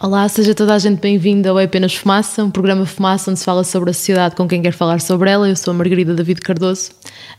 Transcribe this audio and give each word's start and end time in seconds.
Olá, 0.00 0.28
seja 0.28 0.54
toda 0.54 0.76
a 0.76 0.78
gente 0.78 1.00
bem-vinda 1.00 1.50
ao 1.50 1.58
É 1.58 1.64
Apenas 1.64 1.92
Fumaça, 1.92 2.44
um 2.44 2.52
programa 2.52 2.86
Fumaça 2.86 3.32
onde 3.32 3.40
se 3.40 3.44
fala 3.44 3.64
sobre 3.64 3.90
a 3.90 3.92
sociedade 3.92 4.36
com 4.36 4.46
quem 4.46 4.62
quer 4.62 4.70
falar 4.70 5.00
sobre 5.00 5.28
ela. 5.28 5.48
Eu 5.48 5.56
sou 5.56 5.72
a 5.72 5.74
Margarida 5.74 6.14
David 6.14 6.40
Cardoso. 6.40 6.92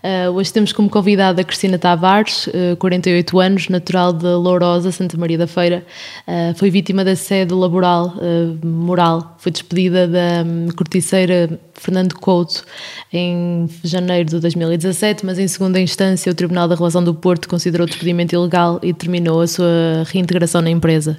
Uh, 0.04 0.32
hoje 0.32 0.52
temos 0.52 0.74
como 0.74 0.90
convidada 0.90 1.42
a 1.42 1.44
Cristina 1.46 1.78
Tavares, 1.78 2.48
uh, 2.48 2.76
48 2.78 3.40
anos, 3.40 3.70
natural 3.70 4.12
de 4.12 4.26
Lourosa, 4.26 4.92
Santa 4.92 5.18
Maria 5.18 5.38
da 5.38 5.48
Feira. 5.48 5.86
Uh, 6.28 6.54
foi 6.58 6.70
vítima 6.70 7.06
de 7.06 7.12
assédio 7.12 7.58
laboral, 7.58 8.14
moral. 8.62 9.38
Foi 9.40 9.52
despedida 9.52 10.06
da 10.06 10.44
um, 10.46 10.68
corticeira 10.76 11.60
Fernando 11.74 12.14
Couto 12.16 12.66
em 13.12 13.70
janeiro 13.84 14.30
de 14.30 14.40
2017, 14.40 15.26
mas 15.26 15.40
em 15.40 15.48
segunda 15.48 15.80
instância 15.80 16.32
o 16.32 16.36
Tribunal 16.36 16.68
da 16.68 16.76
Relação 16.76 17.04
do 17.04 17.14
Porto 17.14 17.48
considerou 17.48 17.86
o 17.86 17.90
despedimento 17.90 18.36
ilegal 18.36 18.80
e 18.84 18.92
determinou 18.92 19.42
a 19.42 19.48
sua 19.48 20.04
reintegração 20.08 20.62
na 20.62 20.70
empresa. 20.70 21.18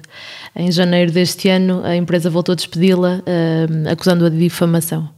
Em 0.55 0.71
janeiro 0.71 1.11
deste 1.11 1.30
ano, 1.49 1.81
a 1.83 1.95
empresa 1.95 2.29
voltou 2.29 2.53
a 2.53 2.55
despedi-la, 2.55 3.19
uh, 3.19 3.89
acusando-a 3.89 4.29
de 4.29 4.37
difamação. 4.37 5.09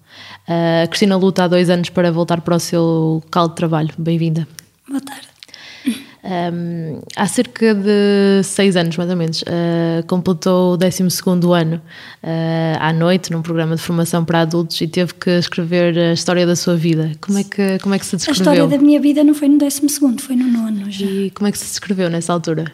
A 0.47 0.87
Cristina 0.87 1.15
luta 1.15 1.43
há 1.43 1.47
dois 1.47 1.69
anos 1.69 1.89
para 1.89 2.11
voltar 2.11 2.41
para 2.41 2.55
o 2.55 2.59
seu 2.59 3.21
local 3.23 3.49
de 3.49 3.55
trabalho. 3.55 3.89
Bem-vinda. 3.97 4.47
Boa 4.87 5.01
tarde. 5.01 5.33
Um, 6.25 7.01
há 7.17 7.27
cerca 7.27 7.75
de 7.75 8.41
seis 8.43 8.77
anos, 8.77 8.95
mais 8.95 9.09
ou 9.09 9.17
menos, 9.17 9.41
uh, 9.41 10.05
completou 10.07 10.73
o 10.73 10.77
12 10.77 11.03
ano 11.53 11.81
uh, 12.23 12.77
à 12.79 12.93
noite 12.93 13.29
num 13.29 13.41
programa 13.41 13.75
de 13.75 13.81
formação 13.81 14.23
para 14.23 14.39
adultos 14.39 14.79
e 14.79 14.87
teve 14.87 15.13
que 15.15 15.31
escrever 15.31 15.97
a 15.97 16.13
história 16.13 16.45
da 16.47 16.55
sua 16.55 16.77
vida. 16.77 17.11
Como 17.19 17.37
é 17.37 17.43
que, 17.43 17.77
como 17.79 17.93
é 17.93 17.99
que 17.99 18.05
se 18.05 18.15
descreveu? 18.15 18.51
A 18.51 18.53
história 18.53 18.77
da 18.77 18.81
minha 18.81 19.01
vida 19.01 19.21
não 19.21 19.33
foi 19.33 19.49
no 19.49 19.57
12, 19.57 19.81
foi 20.19 20.37
no 20.37 20.45
nono 20.45 20.89
já. 20.89 21.05
E 21.05 21.29
como 21.31 21.47
é 21.47 21.51
que 21.51 21.57
se 21.57 21.65
descreveu 21.65 22.09
nessa 22.09 22.31
altura? 22.31 22.71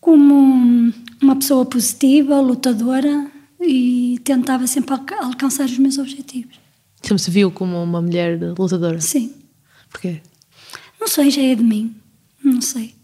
Como 0.00 0.92
uma 1.22 1.36
pessoa 1.36 1.64
positiva, 1.64 2.40
lutadora 2.40 3.30
e 3.60 4.20
tentava 4.24 4.66
sempre 4.66 4.94
alcançar 5.20 5.64
os 5.64 5.78
meus 5.78 5.98
objetivos. 5.98 6.58
Sempre 7.02 7.22
se 7.22 7.30
viu 7.30 7.50
como 7.50 7.82
uma 7.82 8.00
mulher 8.00 8.38
lutadora? 8.58 9.00
Sim. 9.00 9.32
Porquê? 9.90 10.20
Não 11.00 11.08
sei, 11.08 11.30
já 11.30 11.42
é 11.42 11.54
de 11.54 11.62
mim. 11.62 11.94
Não 12.42 12.60
sei. 12.60 12.94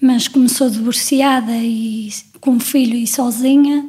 Mas 0.00 0.28
como 0.28 0.48
sou 0.48 0.70
divorciada 0.70 1.56
e 1.56 2.10
com 2.40 2.52
um 2.52 2.60
filho 2.60 2.94
e 2.94 3.06
sozinha, 3.06 3.88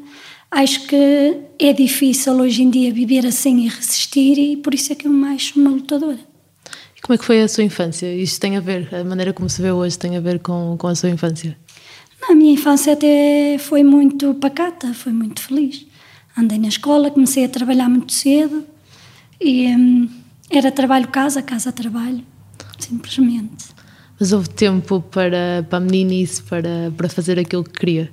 acho 0.50 0.88
que 0.88 1.38
é 1.60 1.72
difícil 1.74 2.34
hoje 2.34 2.64
em 2.64 2.70
dia 2.70 2.92
viver 2.94 3.26
assim 3.26 3.66
e 3.66 3.68
resistir 3.68 4.38
e 4.38 4.58
por 4.58 4.74
isso 4.74 4.92
é 4.92 4.96
que 4.96 5.08
eu 5.08 5.12
me 5.12 5.28
acho 5.28 5.60
uma 5.60 5.70
lutadora. 5.70 6.20
E 6.96 7.02
como 7.02 7.14
é 7.14 7.18
que 7.18 7.26
foi 7.26 7.42
a 7.42 7.48
sua 7.48 7.64
infância? 7.64 8.14
Isto 8.14 8.42
tem 8.42 8.58
a 8.58 8.60
ver, 8.60 8.94
a 8.94 9.04
maneira 9.04 9.32
como 9.32 9.50
se 9.50 9.62
vê 9.62 9.72
hoje 9.72 9.98
tem 9.98 10.18
a 10.18 10.20
ver 10.20 10.40
com, 10.40 10.76
com 10.78 10.88
a 10.88 10.96
sua 10.96 11.10
infância? 11.10 11.58
A 12.28 12.36
minha 12.36 12.54
infância 12.54 12.94
até 12.94 13.58
foi 13.60 13.84
muito 13.84 14.34
pacata, 14.36 14.94
foi 14.94 15.14
muito 15.14 15.42
feliz. 15.42 15.86
Andei 16.38 16.58
na 16.58 16.68
escola, 16.68 17.12
comecei 17.12 17.46
a 17.46 17.50
trabalhar 17.50 17.90
muito 17.90 18.14
cedo 18.14 18.66
e 19.40 19.68
hum, 19.68 20.10
era 20.50 20.72
trabalho-casa, 20.72 21.42
casa-trabalho, 21.42 22.24
simplesmente. 22.78 23.66
Mas 24.20 24.34
houve 24.34 24.50
tempo 24.50 25.02
para, 25.02 25.66
para 25.70 25.78
a 25.78 25.82
meninice, 25.82 26.44
para, 26.44 26.92
para 26.96 27.10
fazer 27.10 27.40
aquilo 27.40 27.64
que 27.64 27.80
queria? 27.80 28.12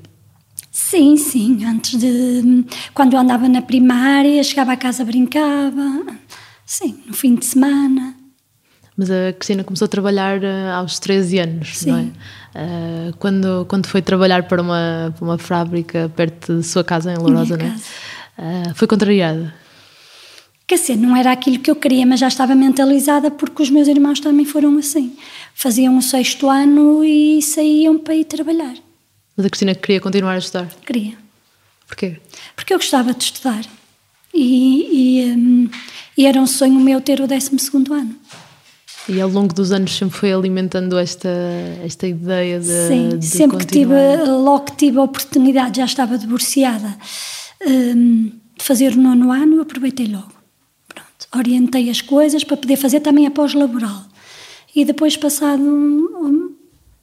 Sim, 0.71 1.17
sim. 1.17 1.65
Antes 1.65 1.99
de. 1.99 2.65
Quando 2.95 3.15
eu 3.15 3.19
andava 3.19 3.49
na 3.49 3.63
primária, 3.63 4.43
chegava 4.45 4.73
a 4.73 4.77
casa, 4.77 5.05
brincava. 5.05 6.07
Sim, 6.65 6.99
no 7.07 7.15
fim 7.15 7.35
de 7.35 7.45
semana. 7.45 8.16
Mas 8.97 9.11
a 9.11 9.33
Cristina 9.33 9.63
começou 9.63 9.85
a 9.85 9.89
trabalhar 9.89 10.43
eh, 10.43 10.71
aos 10.71 10.99
13 10.99 11.39
anos, 11.39 11.77
sim. 11.77 11.91
não 11.91 11.99
é? 11.99 12.03
Uh, 12.57 13.17
quando, 13.19 13.67
quando 13.69 13.87
foi 13.87 14.01
trabalhar 14.01 14.45
para 14.45 14.63
uma, 14.63 15.13
para 15.15 15.25
uma 15.25 15.37
fábrica 15.37 16.11
perto 16.17 16.59
de 16.59 16.63
sua 16.65 16.83
casa 16.83 17.13
em 17.13 17.17
Lourosa, 17.17 17.59
não 17.59 17.67
é? 17.67 18.71
Uh, 18.71 18.75
foi 18.75 18.89
contrariada? 18.89 19.53
Quer 20.67 20.77
dizer, 20.77 20.97
não 20.97 21.15
era 21.15 21.31
aquilo 21.31 21.59
que 21.59 21.71
eu 21.71 21.77
queria, 21.77 22.07
mas 22.07 22.19
já 22.19 22.29
estava 22.29 22.55
mentalizada 22.55 23.31
porque 23.31 23.63
os 23.63 23.69
meus 23.69 23.87
irmãos 23.87 24.19
também 24.19 24.47
foram 24.47 24.79
assim 24.79 25.15
faziam 25.57 25.97
o 25.97 26.03
sexto 26.03 26.51
ano 26.51 27.03
e 27.03 27.41
saíam 27.41 27.99
para 27.99 28.15
ir 28.15 28.25
trabalhar. 28.27 28.75
Mas 29.35 29.47
a 29.47 29.49
Cristina 29.49 29.75
queria 29.75 30.01
continuar 30.01 30.35
a 30.35 30.39
estudar? 30.39 30.69
Queria. 30.85 31.15
Porquê? 31.89 32.19
Porque 32.55 32.75
eu 32.75 32.79
gostava 32.79 33.15
de 33.15 33.25
estudar. 33.25 33.65
E, 34.35 35.23
e, 35.25 35.33
um, 35.33 35.71
e 36.17 36.27
era 36.27 36.39
um 36.39 36.47
sonho 36.47 36.79
meu 36.79 37.01
ter 37.01 37.21
o 37.23 37.27
12 37.27 37.51
ano. 37.91 38.15
E 39.09 39.21
ao 39.21 39.29
longo 39.29 39.55
dos 39.55 39.71
anos 39.71 39.97
sempre 39.97 40.19
foi 40.19 40.33
alimentando 40.33 40.99
esta, 40.99 41.29
esta 41.85 42.07
ideia 42.07 42.59
de. 42.59 42.67
Sim, 42.67 43.19
de 43.19 43.27
sempre 43.27 43.59
continuar. 43.59 44.17
que 44.17 44.23
tive, 44.25 44.33
logo 44.33 44.65
que 44.65 44.77
tive 44.77 44.99
a 44.99 45.03
oportunidade, 45.03 45.79
já 45.79 45.85
estava 45.85 46.19
divorciada, 46.19 46.97
um, 47.67 48.33
de 48.57 48.65
fazer 48.65 48.93
o 48.95 49.01
nono 49.01 49.31
ano, 49.31 49.61
aproveitei 49.61 50.07
logo. 50.07 50.33
Pronto, 50.89 51.39
orientei 51.39 51.89
as 51.89 52.01
coisas 52.01 52.43
para 52.43 52.57
poder 52.57 52.77
fazer 52.77 53.01
também 53.01 53.27
a 53.27 53.31
pós-laboral. 53.31 54.05
E 54.75 54.85
depois, 54.85 55.17
passado 55.17 55.63
um, 55.63 56.55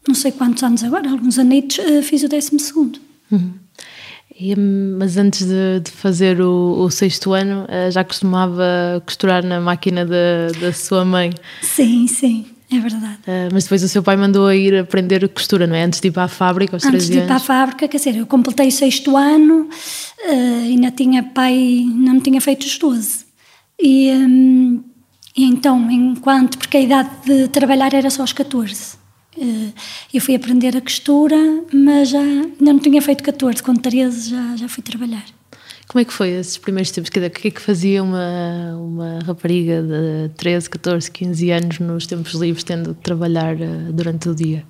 não 0.08 0.16
sei 0.16 0.32
quantos 0.32 0.62
anos 0.64 0.84
agora, 0.84 1.10
alguns 1.10 1.40
anitos, 1.40 1.80
eh, 1.80 2.02
fiz 2.02 2.24
o 2.24 2.28
décimo 2.28 2.60
segundo. 2.60 3.00
Uhum. 3.32 3.54
E, 4.44 4.58
mas 4.58 5.16
antes 5.16 5.48
de, 5.48 5.80
de 5.80 5.90
fazer 5.90 6.42
o, 6.42 6.82
o, 6.82 6.92
sexto 6.92 7.32
ano, 7.32 7.66
eh, 7.70 7.90
já 7.90 8.04
costumava 8.04 9.02
costurar 9.06 9.42
na 9.42 9.62
máquina 9.62 10.06
da, 10.06 10.52
da 10.60 10.74
sua 10.74 11.06
mãe? 11.06 11.32
Sim, 11.62 12.08
sim. 12.08 12.46
É 12.70 12.78
verdade. 12.78 13.20
Uh, 13.26 13.54
mas 13.54 13.64
depois 13.64 13.82
o 13.84 13.88
seu 13.88 14.04
pai 14.04 14.18
mandou 14.18 14.48
a 14.48 14.54
ir 14.54 14.76
aprender 14.76 15.26
costura, 15.30 15.66
não 15.66 15.78
é? 15.78 15.84
Antes 15.84 16.02
de 16.02 16.10
ir 16.10 16.12
para 16.12 16.24
a 16.24 16.28
fábrica, 16.28 16.76
aos 16.76 16.84
Antes 16.84 17.08
de 17.08 17.20
ir 17.20 17.26
para 17.26 17.38
a 17.38 17.40
fábrica, 17.40 17.88
quer 17.88 17.96
dizer, 17.96 18.18
eu 18.18 18.26
completei 18.26 18.68
o 18.68 18.72
sexto 18.72 19.16
ano, 19.16 19.70
uh, 19.70 20.64
ainda 20.66 20.92
tinha 20.92 21.24
pai, 21.24 21.86
não 21.96 22.20
tinha 22.20 22.42
feito 22.42 22.64
os 22.64 22.78
12. 22.78 23.26
E, 23.82 24.12
um, 24.12 24.84
e 25.38 25.46
então, 25.46 25.90
enquanto, 25.90 26.58
porque 26.58 26.76
a 26.76 26.82
idade 26.82 27.10
de 27.26 27.48
trabalhar 27.48 27.94
era 27.94 28.10
só 28.10 28.24
aos 28.24 28.34
14. 28.34 29.03
Eh, 29.38 29.72
eu 30.14 30.22
fui 30.22 30.36
aprender 30.36 30.76
a 30.78 30.82
costura, 30.82 31.36
mas 31.74 32.10
já 32.10 32.24
não 32.60 32.80
tinha 32.80 33.02
feito 33.02 33.24
14, 33.24 33.62
com 33.62 33.76
13 33.76 34.30
já, 34.30 34.56
já 34.56 34.68
fui 34.68 34.84
trabalhar. 34.84 35.26
Como 35.88 36.02
é 36.02 36.06
que 36.06 36.14
foi 36.14 36.30
esses 36.30 36.58
primeiros 36.58 36.92
tempos? 36.92 37.10
O 37.10 37.12
que 37.12 37.48
é 37.48 37.52
que 37.52 37.62
fazia 37.62 38.02
uma, 38.02 38.76
uma 38.78 39.20
rapariga 39.26 39.82
de 39.82 40.30
13, 40.38 40.70
14, 40.70 41.12
15 41.12 41.52
anos 41.52 41.80
nos 41.80 42.08
tempos 42.08 42.34
livres, 42.34 42.64
tendo 42.64 42.94
de 42.94 43.00
trabalhar 43.00 43.60
eh, 43.60 43.92
durante 43.92 44.30
o 44.30 44.36
dia? 44.36 44.64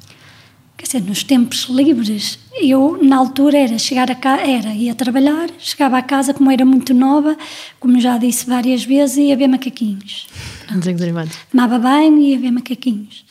Quer 0.75 0.85
dizer, 0.85 1.01
nos 1.03 1.23
tempos 1.23 1.69
livres, 1.69 2.39
eu 2.61 2.99
na 3.01 3.15
altura 3.15 3.57
era 3.57 3.77
chegar 3.77 4.11
a 4.11 4.15
casa, 4.15 4.41
era 4.41 4.73
ia 4.73 4.93
trabalhar, 4.93 5.49
chegava 5.59 5.97
a 5.97 6.01
casa 6.01 6.33
como 6.33 6.51
era 6.51 6.65
muito 6.65 6.93
nova, 6.93 7.37
como 7.79 8.01
já 8.01 8.17
disse 8.17 8.47
várias 8.47 8.83
vezes, 8.83 9.17
ia 9.17 9.37
ver 9.37 9.47
macaquinhos. 9.47 10.27
Desenhos 10.69 11.01
animados. 11.01 11.37
Tomava 11.51 11.79
banho 11.79 12.17
e 12.17 12.31
ia 12.31 12.39
ver 12.39 12.51
macaquinhos. 12.51 13.23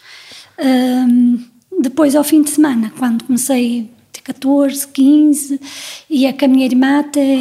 Um, 0.63 1.45
depois, 1.81 2.15
ao 2.15 2.23
fim 2.23 2.43
de 2.43 2.51
semana, 2.51 2.93
quando 2.97 3.25
comecei 3.25 3.91
a 4.09 4.13
ter 4.13 4.21
14, 4.21 4.87
15, 4.87 5.61
ia 6.09 6.33
com 6.33 6.45
a 6.45 6.49
minha 6.49 6.65
irmã 6.65 7.01
até, 7.01 7.39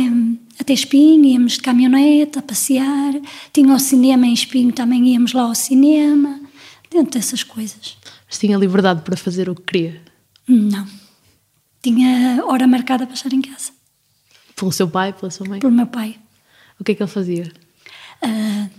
até 0.59 0.73
Espinho, 0.73 1.25
íamos 1.25 1.53
de 1.53 1.59
caminhonete 1.61 2.39
a 2.39 2.41
passear, 2.41 3.13
tinha 3.53 3.73
o 3.73 3.79
cinema 3.79 4.25
em 4.25 4.33
Espinho, 4.33 4.73
também 4.73 5.07
íamos 5.09 5.33
lá 5.33 5.43
ao 5.43 5.53
cinema, 5.53 6.39
dentro 6.89 7.11
dessas 7.11 7.43
coisas. 7.43 7.97
Mas 8.27 8.39
tinha 8.39 8.57
liberdade 8.57 9.01
para 9.03 9.15
fazer 9.15 9.49
o 9.49 9.55
que 9.55 9.61
queria? 9.61 10.01
Não. 10.47 10.87
Tinha 11.83 12.43
hora 12.45 12.65
marcada 12.65 13.05
para 13.05 13.15
estar 13.15 13.31
em 13.33 13.41
casa. 13.41 13.71
Pelo 14.55 14.71
seu 14.71 14.87
pai, 14.87 15.13
pela 15.13 15.29
sua 15.29 15.47
mãe? 15.47 15.59
Pelo 15.59 15.73
meu 15.73 15.87
pai. 15.87 16.17
O 16.79 16.83
que 16.83 16.93
é 16.93 16.95
que 16.95 17.03
ele 17.03 17.09
fazia? 17.09 17.51
Uh, 18.23 18.69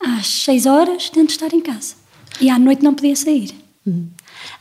às 0.00 0.26
seis 0.26 0.66
horas 0.66 1.10
tento 1.10 1.30
estar 1.30 1.52
em 1.52 1.60
casa. 1.60 1.94
E 2.40 2.50
à 2.50 2.58
noite 2.58 2.82
não 2.82 2.94
podia 2.94 3.14
sair. 3.14 3.61
Uhum. 3.86 4.08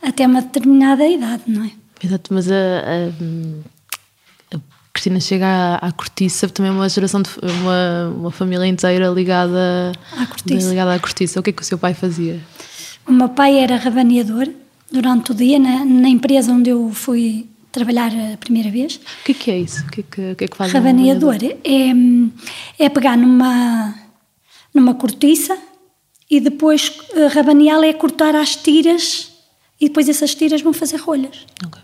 Até 0.02 0.26
uma 0.26 0.42
determinada 0.42 1.08
idade, 1.08 1.44
não 1.48 1.66
é? 1.66 1.72
Exato, 2.04 2.34
mas 2.34 2.52
a, 2.52 2.56
a, 2.56 4.56
a 4.56 4.60
Cristina 4.92 5.20
chega 5.20 5.46
à, 5.46 5.76
à, 5.76 5.92
cortiça, 5.92 6.50
também 6.50 6.72
é 6.72 6.74
uma 6.74 6.90
geração 6.90 7.22
de 7.22 7.30
uma, 7.62 8.14
uma 8.16 8.32
família 8.32 8.66
inteira 8.66 9.08
ligada 9.10 9.92
à 10.18 10.26
cortiça. 10.26 10.70
ligada 10.70 10.96
à 10.96 11.00
cortiça. 11.00 11.40
O 11.40 11.44
que 11.44 11.52
é 11.52 11.54
que 11.54 11.62
o 11.62 11.66
seu 11.66 11.78
pai 11.78 11.94
fazia? 11.94 12.40
O 13.08 13.12
meu 13.12 13.30
pai 13.30 13.60
era 13.60 13.78
rabaneador 13.78 14.48
durante 14.92 15.32
o 15.32 15.36
dia 15.36 15.60
na, 15.60 15.86
na 15.86 16.10
empresa 16.10 16.52
onde 16.52 16.72
eu 16.72 16.92
fui 16.92 17.48
trabalhar 17.72 18.12
a 18.34 18.38
primeira 18.38 18.70
vez. 18.70 18.96
O 18.96 19.26
que 19.26 19.32
é, 19.32 19.36
que 19.36 19.52
é 19.52 19.60
isso? 19.60 19.86
O 19.86 19.90
que 19.90 20.02
é 20.02 20.36
que, 20.36 20.44
é 20.44 20.48
que 20.48 20.58
faz 20.58 20.72
rabaneador? 20.72 21.38
É, 21.64 22.84
é 22.84 22.90
pegar 22.90 23.16
numa, 23.16 23.94
numa 24.74 24.96
cortiça 24.96 25.58
e 26.32 26.40
depois 26.40 26.88
uh, 26.90 27.28
rabaneá-la 27.36 27.86
é 27.86 27.94
cortar 27.94 28.34
as 28.38 28.56
tiras 28.56 29.30
e 29.80 29.90
depois 29.90 30.08
essas 30.08 30.34
tiras 30.34 30.62
vão 30.62 30.72
fazer 30.72 30.96
rolhas. 30.96 31.46
Okay. 31.68 31.82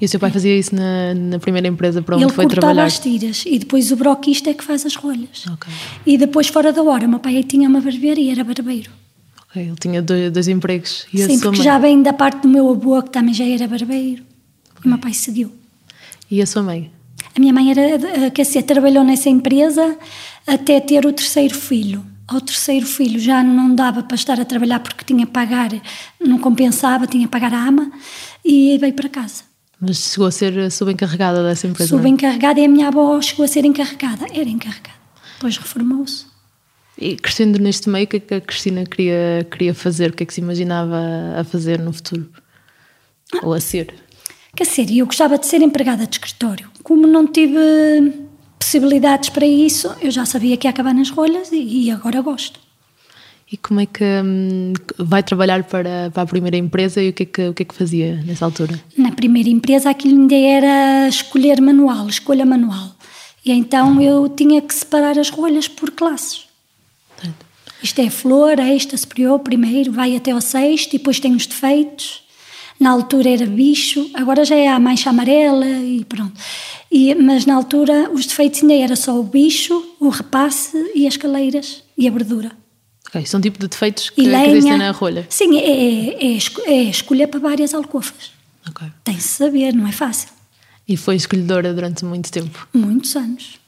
E 0.00 0.06
o 0.06 0.08
seu 0.08 0.18
pai 0.18 0.30
fazia 0.30 0.56
isso 0.56 0.74
na, 0.74 1.14
na 1.14 1.38
primeira 1.38 1.68
empresa 1.68 2.02
para 2.02 2.16
onde 2.16 2.24
Ele 2.24 2.32
foi 2.32 2.46
trabalhar? 2.46 2.82
Ele 2.82 2.90
cortava 2.90 3.14
as 3.14 3.20
tiras 3.20 3.44
e 3.46 3.58
depois 3.58 3.92
o 3.92 3.96
broquista 3.96 4.50
é 4.50 4.54
que 4.54 4.64
faz 4.64 4.84
as 4.84 4.96
rolhas. 4.96 5.46
Okay. 5.46 5.72
E 6.04 6.18
depois, 6.18 6.48
fora 6.48 6.72
da 6.72 6.82
hora, 6.82 7.06
o 7.06 7.08
meu 7.08 7.20
pai 7.20 7.44
tinha 7.44 7.68
uma 7.68 7.80
barbearia 7.80 8.24
e 8.24 8.30
era 8.30 8.42
barbeiro. 8.42 8.90
Ok, 9.48 9.62
ele 9.62 9.76
tinha 9.78 10.02
dois, 10.02 10.32
dois 10.32 10.48
empregos. 10.48 11.06
E 11.12 11.18
Sim, 11.18 11.38
porque 11.38 11.58
mãe? 11.58 11.64
já 11.64 11.78
vem 11.78 12.02
da 12.02 12.12
parte 12.12 12.42
do 12.42 12.48
meu 12.48 12.68
avô, 12.70 13.00
que 13.02 13.10
também 13.10 13.34
já 13.34 13.44
era 13.44 13.68
barbeiro. 13.68 14.22
Okay. 14.70 14.82
E 14.84 14.86
o 14.86 14.88
meu 14.88 14.98
pai 14.98 15.12
seguiu. 15.12 15.52
E 16.30 16.40
a 16.40 16.46
sua 16.46 16.62
mãe? 16.62 16.90
A 17.36 17.40
A 17.40 17.40
minha 17.40 17.52
mãe 17.52 17.70
era, 17.70 18.30
quer 18.30 18.42
dizer, 18.42 18.62
trabalhou 18.64 19.02
nessa 19.02 19.30
empresa 19.30 19.96
até 20.46 20.80
ter 20.80 21.06
o 21.06 21.12
terceiro 21.12 21.54
filho. 21.54 22.04
Ao 22.30 22.40
terceiro 22.40 22.86
filho 22.86 23.18
já 23.18 23.42
não 23.42 23.74
dava 23.74 24.04
para 24.04 24.14
estar 24.14 24.38
a 24.38 24.44
trabalhar 24.44 24.78
porque 24.78 25.04
tinha 25.04 25.26
que 25.26 25.32
pagar, 25.32 25.70
não 26.20 26.38
compensava, 26.38 27.04
tinha 27.04 27.26
que 27.26 27.30
pagar 27.30 27.52
a 27.52 27.66
ama 27.66 27.90
e 28.44 28.78
veio 28.78 28.94
para 28.94 29.08
casa. 29.08 29.42
Mas 29.80 29.96
chegou 29.96 30.28
a 30.28 30.30
ser 30.30 30.70
subencarregada 30.70 31.42
dessa 31.42 31.66
empresa? 31.66 31.92
É? 31.92 31.98
Subencarregada 31.98 32.60
e 32.60 32.66
a 32.66 32.68
minha 32.68 32.86
avó 32.86 33.20
chegou 33.20 33.44
a 33.44 33.48
ser 33.48 33.64
encarregada. 33.64 34.26
Era 34.32 34.48
encarregada. 34.48 34.94
Depois 35.34 35.56
reformou-se. 35.56 36.26
E 36.96 37.16
crescendo 37.16 37.58
neste 37.58 37.90
meio, 37.90 38.04
o 38.04 38.08
que 38.08 38.18
é 38.18 38.20
que 38.20 38.34
a 38.34 38.40
Cristina 38.40 38.84
queria, 38.86 39.44
queria 39.50 39.74
fazer? 39.74 40.10
O 40.10 40.12
que 40.12 40.22
é 40.22 40.26
que 40.26 40.32
se 40.32 40.40
imaginava 40.40 41.00
a 41.36 41.42
fazer 41.42 41.80
no 41.80 41.92
futuro? 41.92 42.30
Ou 43.42 43.54
a 43.54 43.58
ser? 43.60 43.92
Quer 44.54 44.64
dizer, 44.64 44.88
eu 44.92 45.04
gostava 45.04 45.36
de 45.36 45.46
ser 45.46 45.62
empregada 45.62 46.06
de 46.06 46.14
escritório. 46.14 46.70
Como 46.84 47.08
não 47.08 47.26
tive 47.26 47.58
possibilidades 48.70 49.28
para 49.30 49.44
isso, 49.44 49.92
eu 50.00 50.12
já 50.12 50.24
sabia 50.24 50.56
que 50.56 50.68
ia 50.68 50.70
acabar 50.70 50.94
nas 50.94 51.10
rolhas 51.10 51.50
e, 51.50 51.86
e 51.86 51.90
agora 51.90 52.20
gosto. 52.20 52.60
E 53.50 53.56
como 53.56 53.80
é 53.80 53.86
que 53.86 54.04
hum, 54.04 54.72
vai 54.96 55.24
trabalhar 55.24 55.64
para, 55.64 56.08
para 56.14 56.22
a 56.22 56.26
primeira 56.26 56.56
empresa 56.56 57.02
e 57.02 57.08
o 57.08 57.12
que, 57.12 57.24
é 57.24 57.26
que, 57.26 57.48
o 57.48 57.54
que 57.54 57.64
é 57.64 57.66
que 57.66 57.74
fazia 57.74 58.22
nessa 58.24 58.44
altura? 58.44 58.80
Na 58.96 59.10
primeira 59.10 59.48
empresa 59.48 59.90
aquilo 59.90 60.20
ainda 60.20 60.36
era 60.36 61.08
escolher 61.08 61.60
manual, 61.60 62.08
escolha 62.08 62.46
manual. 62.46 62.94
E 63.44 63.50
então 63.50 64.00
eu 64.00 64.28
tinha 64.28 64.62
que 64.62 64.72
separar 64.72 65.18
as 65.18 65.30
rolhas 65.30 65.66
por 65.66 65.90
classes. 65.90 66.46
Certo. 67.20 67.46
Isto 67.82 68.00
é 68.02 68.08
flor, 68.08 68.60
esta, 68.60 68.96
superior, 68.96 69.40
primeiro, 69.40 69.90
vai 69.90 70.14
até 70.14 70.30
ao 70.30 70.40
sexto 70.40 70.94
e 70.94 70.98
depois 70.98 71.18
tem 71.18 71.34
os 71.34 71.44
defeitos. 71.44 72.22
Na 72.80 72.90
altura 72.90 73.28
era 73.28 73.44
bicho, 73.44 74.10
agora 74.14 74.42
já 74.42 74.56
é 74.56 74.66
a 74.66 74.80
mancha 74.80 75.10
amarela 75.10 75.66
e 75.66 76.02
pronto. 76.06 76.32
E, 76.90 77.14
mas 77.14 77.44
na 77.44 77.54
altura 77.54 78.10
os 78.10 78.24
defeitos 78.24 78.62
ainda 78.62 78.74
era 78.74 78.96
só 78.96 79.20
o 79.20 79.22
bicho, 79.22 79.94
o 80.00 80.08
repasse 80.08 80.90
e 80.94 81.06
as 81.06 81.16
caleiras 81.18 81.84
e 81.96 82.08
a 82.08 82.10
verdura. 82.10 82.52
Ok, 83.06 83.26
são 83.26 83.38
tipo 83.38 83.58
de 83.58 83.68
defeitos 83.68 84.08
que, 84.08 84.22
que 84.22 84.28
existem 84.28 84.78
na 84.78 84.92
rolha. 84.92 85.26
Sim, 85.28 85.58
é, 85.58 86.24
é, 86.24 86.36
é, 86.36 86.72
é 86.72 86.82
escolher 86.84 87.26
para 87.26 87.38
várias 87.38 87.74
alcofas. 87.74 88.32
Okay. 88.70 88.88
Tem-se 89.04 89.28
saber, 89.28 89.74
não 89.74 89.86
é 89.86 89.92
fácil. 89.92 90.30
E 90.88 90.96
foi 90.96 91.16
escolhedora 91.16 91.74
durante 91.74 92.04
muito 92.04 92.32
tempo? 92.32 92.66
Muitos 92.72 93.14
anos. 93.14 93.60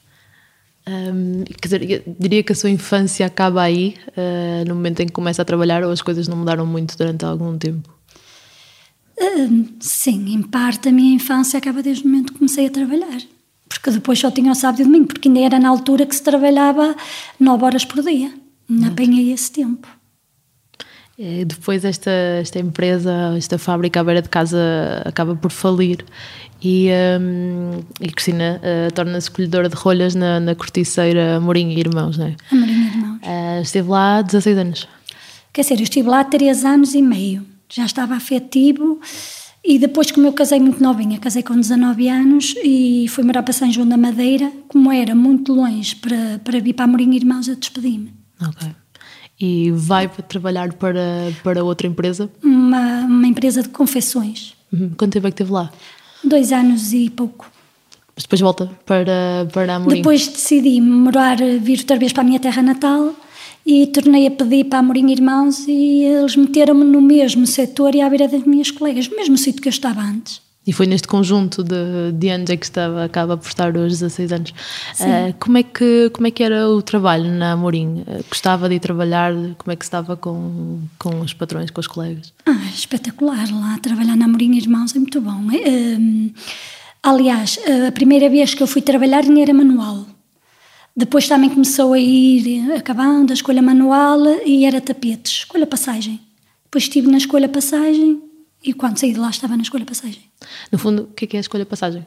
Um, 0.87 1.44
quer 1.44 1.69
dizer, 1.69 2.03
diria 2.19 2.43
que 2.43 2.53
a 2.53 2.56
sua 2.56 2.70
infância 2.70 3.26
acaba 3.26 3.62
aí, 3.62 3.97
uh, 4.08 4.67
no 4.67 4.75
momento 4.75 5.00
em 5.00 5.06
que 5.06 5.12
começa 5.12 5.43
a 5.43 5.44
trabalhar, 5.44 5.85
ou 5.85 5.93
as 5.93 6.03
coisas 6.03 6.26
não 6.26 6.37
mudaram 6.37 6.67
muito 6.67 6.97
durante 6.97 7.25
algum 7.25 7.56
tempo? 7.58 7.88
Uh, 9.19 9.67
sim, 9.81 10.35
em 10.35 10.43
parte 10.43 10.88
a 10.88 10.93
minha 10.93 11.14
infância 11.14 11.59
acaba 11.59 11.82
desde 11.82 12.05
o 12.05 12.09
momento 12.09 12.32
que 12.32 12.38
comecei 12.38 12.67
a 12.67 12.70
trabalhar. 12.70 13.20
Porque 13.69 13.91
depois 13.91 14.19
só 14.19 14.31
tinha 14.31 14.53
o 14.53 14.55
sábado 14.55 14.81
e 14.81 14.82
o 14.82 14.87
domingo, 14.87 15.06
porque 15.06 15.29
ainda 15.29 15.41
era 15.41 15.59
na 15.59 15.69
altura 15.69 16.06
que 16.06 16.14
se 16.14 16.23
trabalhava 16.23 16.94
nove 17.38 17.64
horas 17.64 17.85
por 17.85 18.03
dia. 18.03 18.32
Não 18.69 18.88
apanhei 18.88 19.32
esse 19.32 19.50
tempo. 19.50 19.88
E 21.19 21.44
depois 21.44 21.85
esta, 21.85 22.11
esta 22.11 22.59
empresa, 22.59 23.35
esta 23.37 23.59
fábrica 23.59 24.00
à 24.00 24.05
beira 24.05 24.23
de 24.23 24.29
casa 24.29 24.59
acaba 25.05 25.37
por 25.37 25.50
falir 25.50 26.05
e, 26.62 26.88
um, 27.20 27.81
e 28.00 28.11
Cristina 28.11 28.61
uh, 28.62 28.93
torna-se 28.93 29.26
escolhedora 29.26 29.69
de 29.69 29.75
rolhas 29.75 30.15
na, 30.15 30.41
na 30.41 30.55
corticeira 30.55 31.38
Mourinho 31.41 31.73
e 31.73 31.81
Irmãos, 31.81 32.17
não 32.17 32.26
é? 32.26 32.37
A 32.50 32.55
Mourinho 32.55 32.82
e 32.82 32.87
Irmãos. 32.87 33.19
Uh, 33.23 33.62
esteve 33.62 33.88
lá 33.88 34.19
há 34.19 34.23
16 34.23 34.58
anos. 34.58 34.88
Quer 35.53 35.62
dizer, 35.62 35.75
eu 35.75 35.82
estive 35.82 36.08
lá 36.08 36.20
há 36.20 36.25
3 36.25 36.65
anos 36.65 36.94
e 36.94 37.03
meio. 37.03 37.44
Já 37.74 37.86
estava 37.86 38.14
afetivo 38.14 39.00
e 39.64 39.78
depois, 39.78 40.10
como 40.10 40.26
eu 40.26 40.32
casei 40.32 40.60
muito 40.60 40.82
novinha, 40.82 41.19
casei 41.19 41.42
com 41.42 41.54
19 41.54 42.08
anos 42.08 42.54
e 42.62 43.06
fui 43.08 43.24
morar 43.24 43.42
para 43.42 43.52
São 43.52 43.70
João 43.70 43.88
da 43.88 43.96
Madeira, 43.96 44.52
como 44.69 44.92
era 44.92 45.14
muito 45.14 45.54
longe 45.54 45.96
para, 45.96 46.40
para 46.44 46.60
vir 46.60 46.74
para 46.74 46.84
a 46.84 46.88
Mourinho 46.88 47.14
e 47.14 47.16
Irmãos, 47.16 47.48
eu 47.48 47.56
despedi-me. 47.56 48.12
Ok. 48.46 48.69
E 49.40 49.70
vai 49.70 50.08
trabalhar 50.08 50.72
para, 50.74 51.32
para 51.42 51.64
outra 51.64 51.86
empresa? 51.86 52.30
Uma, 52.42 53.00
uma 53.06 53.26
empresa 53.26 53.62
de 53.62 53.70
confecções. 53.70 54.54
Uhum. 54.72 54.90
Quanto 54.96 55.12
tempo 55.12 55.28
é 55.28 55.30
que 55.30 55.34
esteve 55.36 55.52
lá? 55.52 55.72
Dois 56.22 56.52
anos 56.52 56.92
e 56.92 57.08
pouco. 57.08 57.50
Mas 58.14 58.24
depois 58.24 58.40
volta 58.40 58.66
para, 58.84 59.48
para 59.52 59.76
Amorim? 59.76 59.96
Depois 59.96 60.28
decidi 60.28 60.80
morar, 60.80 61.38
vir 61.38 61.78
outra 61.78 61.96
vez 61.96 62.12
para 62.12 62.22
a 62.22 62.26
minha 62.26 62.38
terra 62.38 62.62
natal 62.62 63.14
e 63.64 63.87
tornei 63.87 64.26
a 64.26 64.31
pedir 64.31 64.64
para 64.64 64.81
Amorim 64.81 65.11
Irmãos 65.11 65.67
e 65.69 66.05
eles 66.05 66.37
meteram-me 66.37 66.85
no 66.85 67.00
mesmo 67.00 67.47
setor 67.47 67.94
e 67.94 68.00
à 68.00 68.09
beira 68.09 68.29
das 68.29 68.44
minhas 68.44 68.70
colegas, 68.70 69.09
no 69.09 69.17
mesmo 69.17 69.38
sítio 69.38 69.62
que 69.62 69.69
eu 69.69 69.73
estava 69.73 70.00
antes. 70.00 70.41
E 70.64 70.73
foi 70.73 70.87
neste 70.87 71.09
conjunto 71.09 71.64
de, 71.64 72.12
de 72.12 72.29
anos 72.29 72.49
em 72.49 72.56
que 72.56 72.64
estava, 72.64 73.05
acaba 73.05 73.37
por 73.37 73.49
estar 73.49 73.76
hoje 73.76 73.97
16 73.97 74.32
anos. 74.32 74.50
Uh, 74.50 75.35
como, 75.41 75.59
é 75.59 75.62
que, 75.64 76.09
como 76.11 76.29
é 76.29 76.31
que 76.31 76.43
era 76.43 76.69
o 76.69 76.81
trabalho 76.81 77.25
na 77.32 77.53
Amorim? 77.53 78.03
Uh, 78.03 78.25
gostava 78.29 78.69
de 78.69 78.76
ir 78.76 78.79
trabalhar? 78.79 79.32
Como 79.59 79.73
é 79.73 79.76
que 79.76 79.85
estava 79.85 80.17
com, 80.17 80.81
com 81.00 81.20
os 81.20 81.35
patrões, 81.35 81.70
com 81.70 81.81
os 81.81 81.88
colegas? 81.88 82.32
Ah, 82.47 82.70
espetacular. 82.73 83.49
Lá 83.53 83.76
trabalhar 83.79 84.17
na 84.17 84.26
Amorim 84.26 84.55
Irmãos 84.56 84.94
é 84.94 85.00
muito 85.00 85.20
bom. 85.20 85.41
Uh, 85.49 86.32
aliás, 87.03 87.58
a 87.88 87.91
primeira 87.91 88.31
vez 88.31 88.55
que 88.55 88.62
eu 88.62 88.69
fui 88.69 88.82
trabalhar 88.82 89.25
nem 89.25 89.43
era 89.43 89.53
manual. 89.53 90.06
Depois 90.97 91.27
também 91.27 91.49
começou 91.49 91.94
a 91.94 91.99
ir 91.99 92.73
acabando 92.73 93.31
a 93.31 93.35
escolha 93.35 93.62
manual 93.62 94.21
e 94.44 94.65
era 94.65 94.81
tapetes, 94.81 95.33
escolha 95.33 95.67
passagem. 95.67 96.21
Depois 96.65 96.85
estive 96.85 97.11
na 97.11 97.19
escolha 97.19 97.49
passagem 97.49 98.23
e 98.62 98.73
quando 98.73 98.99
saí 98.99 99.12
de 99.12 99.19
lá 99.19 99.31
estava 99.31 99.56
na 99.56 99.62
escolha 99.62 99.85
passagem. 99.85 100.23
No 100.71 100.79
fundo, 100.79 101.05
o 101.05 101.06
que 101.09 101.25
é, 101.25 101.29
que 101.29 101.37
é 101.37 101.39
a 101.39 101.41
escolha 101.41 101.67
passagem? 101.67 102.06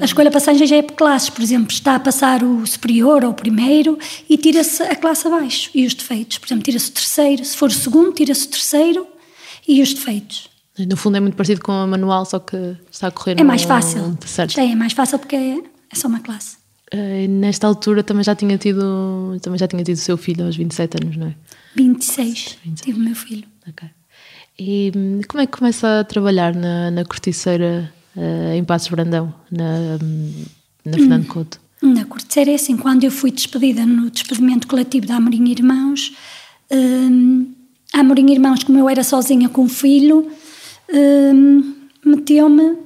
A 0.00 0.04
escolha 0.04 0.30
passagem 0.30 0.66
já 0.66 0.76
é 0.76 0.82
por 0.82 0.94
classes, 0.94 1.30
por 1.30 1.42
exemplo, 1.42 1.70
está 1.70 1.96
a 1.96 2.00
passar 2.00 2.42
o 2.42 2.66
superior 2.66 3.24
ou 3.24 3.30
o 3.30 3.34
primeiro 3.34 3.98
e 4.28 4.36
tira-se 4.36 4.82
a 4.82 4.96
classe 4.96 5.26
abaixo 5.26 5.70
e 5.74 5.86
os 5.86 5.94
defeitos. 5.94 6.38
Por 6.38 6.46
exemplo, 6.46 6.64
tira-se 6.64 6.90
o 6.90 6.92
terceiro, 6.92 7.44
se 7.44 7.56
for 7.56 7.68
o 7.68 7.72
segundo, 7.72 8.12
tira-se 8.12 8.46
o 8.46 8.50
terceiro 8.50 9.06
e 9.66 9.82
os 9.82 9.92
defeitos. 9.92 10.48
No 10.78 10.96
fundo 10.96 11.16
é 11.16 11.20
muito 11.20 11.36
parecido 11.36 11.62
com 11.62 11.72
a 11.72 11.86
manual, 11.86 12.24
só 12.24 12.38
que 12.38 12.76
está 12.90 13.08
a 13.08 13.10
correr 13.10 13.40
É 13.40 13.44
mais 13.44 13.62
fácil. 13.62 14.16
Certo. 14.26 14.58
É, 14.58 14.72
é 14.72 14.74
mais 14.74 14.92
fácil 14.92 15.18
porque 15.18 15.36
é, 15.36 15.58
é 15.58 15.96
só 15.96 16.08
uma 16.08 16.20
classe. 16.20 16.56
Uh, 16.94 17.28
nesta 17.28 17.66
altura 17.66 18.02
também 18.02 18.22
já 18.22 18.34
tinha 18.34 18.56
tido 18.56 19.36
também 19.42 19.58
já 19.58 19.66
tinha 19.66 19.82
tido 19.82 19.96
o 19.96 20.00
seu 20.00 20.16
filho 20.16 20.46
aos 20.46 20.56
27 20.56 21.02
anos, 21.02 21.16
não 21.16 21.26
é? 21.26 21.34
26, 21.74 22.58
26. 22.64 22.80
tive 22.80 23.00
o 23.00 23.02
meu 23.02 23.14
filho. 23.14 23.44
Ok. 23.68 23.88
E 24.58 24.92
hum, 24.96 25.20
como 25.28 25.42
é 25.42 25.46
que 25.46 25.58
começa 25.58 26.00
a 26.00 26.04
trabalhar 26.04 26.54
na, 26.54 26.90
na 26.90 27.04
corticeira 27.04 27.92
uh, 28.16 28.54
em 28.54 28.64
Passos 28.64 28.88
Brandão, 28.88 29.34
na, 29.50 29.98
hum, 30.02 30.44
na 30.84 30.92
Fernando 30.92 31.24
hum. 31.24 31.28
Couto? 31.28 31.60
Na 31.82 32.04
corticeira 32.04 32.50
é 32.50 32.54
assim, 32.54 32.76
quando 32.76 33.04
eu 33.04 33.10
fui 33.10 33.30
despedida 33.30 33.84
no 33.84 34.10
despedimento 34.10 34.66
coletivo 34.66 35.06
da 35.06 35.16
Amorim 35.16 35.50
Irmãos, 35.50 36.14
um, 36.70 37.52
a 37.92 38.00
Amorim 38.00 38.32
Irmãos, 38.32 38.64
como 38.64 38.78
eu 38.78 38.88
era 38.88 39.04
sozinha 39.04 39.48
com 39.48 39.64
o 39.64 39.68
filho, 39.68 40.26
um, 40.92 41.74
meteu-me 42.04 42.76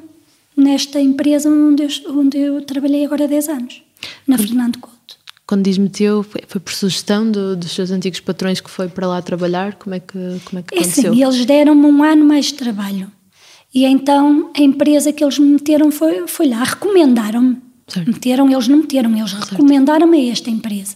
nesta 0.56 1.00
empresa 1.00 1.48
onde 1.48 1.84
eu, 1.84 2.18
onde 2.18 2.38
eu 2.38 2.62
trabalhei 2.62 3.04
agora 3.04 3.24
há 3.24 3.28
10 3.28 3.48
anos, 3.48 3.82
na 4.26 4.38
Fernando 4.38 4.78
Couto. 4.78 5.16
Quando 5.46 5.64
diz 5.64 5.78
meteu, 5.78 6.22
foi, 6.22 6.42
foi 6.46 6.60
por 6.60 6.72
sugestão 6.72 7.30
do, 7.30 7.56
dos 7.56 7.72
seus 7.72 7.90
antigos 7.90 8.20
patrões 8.20 8.60
que 8.60 8.70
foi 8.70 8.88
para 8.88 9.06
lá 9.06 9.20
trabalhar? 9.20 9.74
Como 9.74 9.94
é 9.94 10.00
que, 10.00 10.12
como 10.44 10.60
é 10.60 10.62
que 10.62 10.74
aconteceu? 10.74 11.12
É 11.12 11.14
sim, 11.14 11.24
eles 11.24 11.44
deram-me 11.44 11.86
um 11.86 12.02
ano 12.04 12.24
mais 12.24 12.46
de 12.46 12.54
trabalho. 12.54 13.10
E 13.74 13.84
então 13.84 14.50
a 14.56 14.60
empresa 14.60 15.12
que 15.12 15.22
eles 15.22 15.38
me 15.38 15.46
meteram 15.46 15.90
foi, 15.90 16.26
foi 16.26 16.48
lá, 16.48 16.62
recomendaram-me. 16.62 17.58
Meteram, 18.06 18.48
eles 18.48 18.68
não 18.68 18.78
meteram, 18.78 19.16
eles 19.16 19.32
recomendaram-me 19.32 20.28
a 20.28 20.32
esta 20.32 20.50
empresa. 20.50 20.94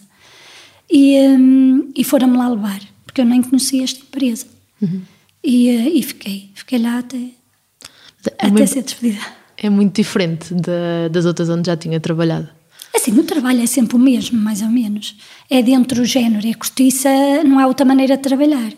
E, 0.91 1.19
um, 1.19 1.91
e 1.97 2.05
foram-me 2.05 2.37
lá 2.37 2.49
levar, 2.49 2.81
porque 3.05 3.21
eu 3.21 3.25
nem 3.25 3.43
conhecia 3.43 3.83
esta 3.83 4.01
empresa. 4.01 4.47
Uhum. 4.81 5.03
E, 5.43 5.71
uh, 5.71 5.97
e 5.97 6.03
fiquei, 6.03 6.51
fiquei 6.55 6.79
lá 6.79 6.99
até, 6.99 7.17
é 7.17 8.47
até 8.47 8.67
ser 8.67 8.83
despedida. 8.83 9.21
É 9.57 9.69
muito 9.69 9.97
diferente 9.97 10.55
de, 10.55 11.09
das 11.11 11.25
outras 11.25 11.49
onde 11.49 11.67
já 11.67 11.77
tinha 11.77 11.99
trabalhado. 12.01 12.49
Assim, 12.95 13.19
o 13.19 13.25
trabalho 13.25 13.61
é 13.61 13.67
sempre 13.67 13.97
o 13.97 13.99
mesmo, 13.99 14.39
mais 14.39 14.63
ou 14.63 14.69
menos. 14.69 15.17
É 15.51 15.61
dentro 15.63 16.01
do 16.01 16.05
género. 16.05 16.49
A 16.49 16.55
cortiça 16.55 17.09
não 17.45 17.59
há 17.59 17.67
outra 17.67 17.85
maneira 17.85 18.17
de 18.17 18.23
trabalhar. 18.23 18.73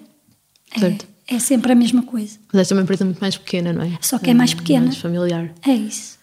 É, 1.28 1.35
é, 1.37 1.38
sempre 1.38 1.73
a 1.73 1.75
mesma 1.75 2.02
coisa. 2.02 2.38
Mas 2.52 2.62
esta 2.62 2.75
é 2.75 2.76
uma 2.76 2.82
empresa 2.82 3.04
muito 3.04 3.20
mais 3.20 3.37
pequena, 3.37 3.73
não 3.73 3.82
é? 3.82 3.99
Só 4.00 4.18
que 4.18 4.30
é 4.30 4.35
mais 4.35 4.54
pequena. 4.54 4.87
Mais 4.87 4.96
familiar. 4.96 5.52
É 5.66 5.73
isso. 5.73 6.18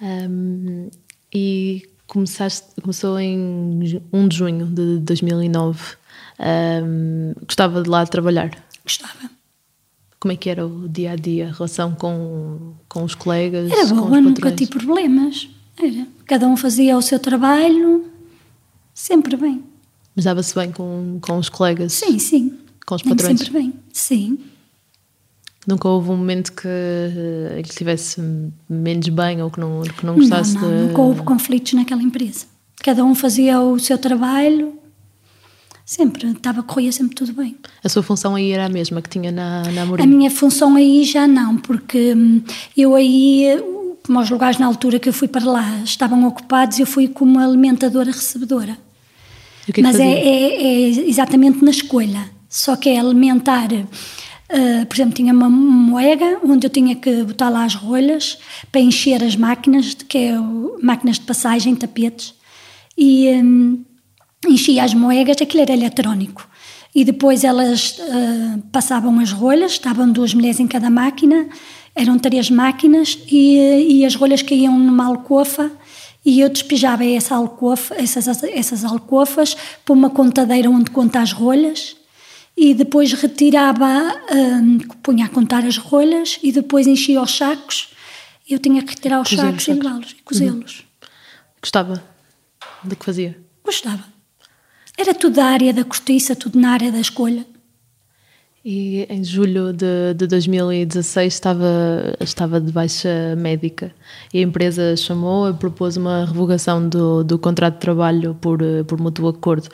Um, 0.00 0.90
e 1.32 1.82
começaste, 2.06 2.80
começou 2.80 3.18
em 3.18 4.00
1 4.12 4.28
de 4.28 4.36
junho 4.36 4.66
de 4.66 4.98
2009. 4.98 5.96
Um, 6.40 7.34
gostava 7.44 7.82
de 7.82 7.88
lá 7.88 8.04
trabalhar? 8.06 8.50
Gostava. 8.82 9.30
Como 10.18 10.32
é 10.32 10.36
que 10.36 10.50
era 10.50 10.66
o 10.66 10.88
dia 10.88 11.12
a 11.12 11.16
dia, 11.16 11.48
a 11.48 11.52
relação 11.52 11.94
com, 11.94 12.74
com 12.88 13.04
os 13.04 13.14
colegas? 13.14 13.70
Era 13.70 13.86
boa, 13.86 14.20
nunca 14.20 14.50
tive 14.50 14.72
problemas. 14.72 15.48
Era. 15.80 16.06
Cada 16.26 16.46
um 16.46 16.56
fazia 16.56 16.96
o 16.96 17.02
seu 17.02 17.18
trabalho, 17.18 18.04
sempre 18.92 19.36
bem. 19.36 19.62
Mas 20.14 20.24
dava-se 20.24 20.54
bem 20.54 20.72
com, 20.72 21.18
com 21.20 21.38
os 21.38 21.48
colegas? 21.48 21.92
Sim, 21.92 22.18
sim. 22.18 22.58
Com 22.84 22.96
os 22.96 23.02
patrões? 23.02 23.38
Sempre 23.38 23.52
bem, 23.52 23.74
sim. 23.92 24.38
Nunca 25.66 25.86
houve 25.88 26.10
um 26.10 26.16
momento 26.16 26.52
que, 26.52 26.66
que 27.62 27.68
estivesse 27.68 28.20
menos 28.68 29.08
bem 29.10 29.42
ou 29.42 29.50
que 29.50 29.60
não, 29.60 29.82
que 29.82 30.06
não 30.06 30.14
gostasse 30.14 30.54
não, 30.54 30.62
não, 30.62 30.70
de... 30.70 30.88
nunca 30.88 31.00
houve 31.02 31.22
conflitos 31.22 31.74
naquela 31.74 32.02
empresa. 32.02 32.46
Cada 32.82 33.04
um 33.04 33.14
fazia 33.14 33.60
o 33.60 33.78
seu 33.78 33.98
trabalho, 33.98 34.78
sempre, 35.84 36.30
estava, 36.30 36.62
corria 36.62 36.92
sempre 36.92 37.14
tudo 37.14 37.32
bem. 37.32 37.56
A 37.82 37.88
sua 37.88 38.02
função 38.02 38.34
aí 38.34 38.50
era 38.50 38.66
a 38.66 38.68
mesma 38.68 39.00
que 39.00 39.08
tinha 39.08 39.32
na, 39.32 39.62
na 39.72 39.82
Amorim? 39.82 40.02
A 40.02 40.06
minha 40.06 40.30
função 40.30 40.76
aí 40.76 41.04
já 41.04 41.26
não, 41.26 41.56
porque 41.56 42.14
hum, 42.14 42.42
eu 42.76 42.94
aí, 42.94 43.46
como 44.08 44.20
os 44.20 44.30
lugares 44.30 44.56
na 44.58 44.64
altura 44.64 44.98
que 44.98 45.06
eu 45.06 45.12
fui 45.12 45.28
para 45.28 45.44
lá 45.44 45.82
estavam 45.84 46.26
ocupados, 46.26 46.80
eu 46.80 46.86
fui 46.86 47.08
como 47.08 47.38
alimentadora 47.38 48.10
recebedora. 48.10 48.78
que 49.70 49.80
é 49.80 49.82
Mas 49.82 49.96
que 49.96 50.02
é, 50.02 50.06
é, 50.06 50.62
é, 50.62 50.88
exatamente 51.10 51.62
na 51.62 51.70
escolha, 51.70 52.30
só 52.48 52.74
que 52.74 52.88
é 52.88 52.98
alimentar. 52.98 53.70
Uh, 53.70 54.86
por 54.86 54.96
exemplo, 54.96 55.12
tinha 55.12 55.30
uma 55.30 55.50
moega 55.50 56.38
onde 56.42 56.66
eu 56.66 56.70
tinha 56.70 56.96
que 56.96 57.22
botar 57.22 57.50
lá 57.50 57.66
as 57.66 57.74
rolhas 57.74 58.38
para 58.72 58.80
encher 58.80 59.22
as 59.22 59.36
máquinas, 59.36 59.92
que 59.92 60.16
é 60.16 60.40
o, 60.40 60.78
máquinas 60.82 61.16
de 61.16 61.26
passagem, 61.26 61.76
tapetes, 61.76 62.32
e, 62.96 63.28
um, 63.28 63.84
enchia 64.48 64.84
as 64.84 64.94
moedas, 64.94 65.36
aquilo 65.42 65.64
era 65.64 65.74
eletrónico. 65.74 66.48
E 66.94 67.04
depois 67.04 67.44
elas 67.44 67.98
uh, 67.98 68.62
passavam 68.72 69.20
as 69.20 69.32
rolhas, 69.32 69.72
estavam 69.72 70.10
duas 70.10 70.32
mulheres 70.32 70.58
em 70.60 70.66
cada 70.66 70.88
máquina, 70.88 71.46
eram 71.98 72.18
três 72.18 72.48
máquinas, 72.48 73.18
e, 73.30 73.98
e 73.98 74.04
as 74.04 74.14
rolhas 74.14 74.40
caíam 74.40 74.78
numa 74.78 75.06
alcofa, 75.06 75.70
e 76.24 76.40
eu 76.40 76.48
despejava 76.48 77.04
essa 77.04 77.34
alcofa, 77.34 77.94
essas, 77.96 78.42
essas 78.44 78.84
alcofas 78.84 79.56
para 79.84 79.92
uma 79.92 80.08
contadeira 80.08 80.70
onde 80.70 80.90
conta 80.90 81.20
as 81.20 81.32
rolhas, 81.32 81.96
e 82.56 82.72
depois 82.72 83.12
retirava, 83.12 83.86
um, 84.32 84.78
punha 85.02 85.26
a 85.26 85.28
contar 85.28 85.64
as 85.64 85.76
rolhas, 85.76 86.38
e 86.42 86.52
depois 86.52 86.86
enchia 86.86 87.20
os 87.20 87.36
sacos, 87.36 87.88
eu 88.48 88.58
tinha 88.58 88.82
que 88.82 88.90
retirar 88.90 89.20
os 89.20 89.28
sacos, 89.28 89.64
sacos 89.64 89.68
e 89.68 89.72
levá-los, 89.72 90.10
e 90.12 90.22
cozê-los. 90.22 90.78
Uhum. 90.78 91.08
Gostava 91.60 92.04
do 92.84 92.94
que 92.96 93.04
fazia? 93.04 93.36
Gostava. 93.64 94.04
Era 94.96 95.14
tudo 95.14 95.34
da 95.34 95.46
área 95.46 95.72
da 95.72 95.84
cortiça, 95.84 96.34
tudo 96.34 96.58
na 96.58 96.70
área 96.70 96.90
da 96.90 97.00
escolha. 97.00 97.44
E 98.64 99.06
em 99.08 99.22
julho 99.22 99.72
de, 99.72 100.14
de 100.14 100.26
2016 100.26 101.32
estava, 101.32 101.66
estava 102.20 102.60
de 102.60 102.72
baixa 102.72 103.36
médica 103.36 103.94
e 104.34 104.38
a 104.38 104.42
empresa 104.42 104.96
chamou 104.96 105.48
e 105.48 105.54
propôs 105.54 105.96
uma 105.96 106.24
revogação 106.26 106.86
do, 106.88 107.22
do 107.22 107.38
contrato 107.38 107.74
de 107.74 107.80
trabalho 107.80 108.34
por, 108.40 108.58
por 108.86 109.00
mútuo 109.00 109.28
acordo. 109.28 109.68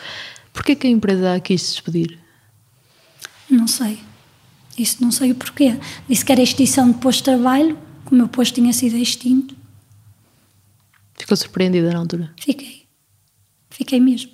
Porquê 0.53 0.77
que 0.77 0.87
a 0.87 0.91
empresa 0.91 1.41
quis 1.41 1.63
despedir? 1.63 2.19
Não 3.51 3.67
sei. 3.67 3.99
Isso 4.79 5.03
não 5.03 5.11
sei 5.11 5.33
o 5.33 5.35
porquê. 5.35 5.79
Disse 6.09 6.25
que 6.25 6.33
era 6.33 6.43
extinção 6.43 6.91
de 6.91 6.99
posto 6.99 7.19
de 7.19 7.25
trabalho, 7.25 7.79
que 8.07 8.13
o 8.13 8.17
meu 8.17 8.29
posto 8.29 8.55
tinha 8.55 8.73
sido 8.73 8.97
extinto. 8.97 9.57
Ficou 11.17 11.37
surpreendida 11.37 11.93
na 11.93 11.99
altura? 11.99 12.33
Fiquei. 12.39 12.85
Fiquei 13.71 13.99
mesmo. 13.99 14.34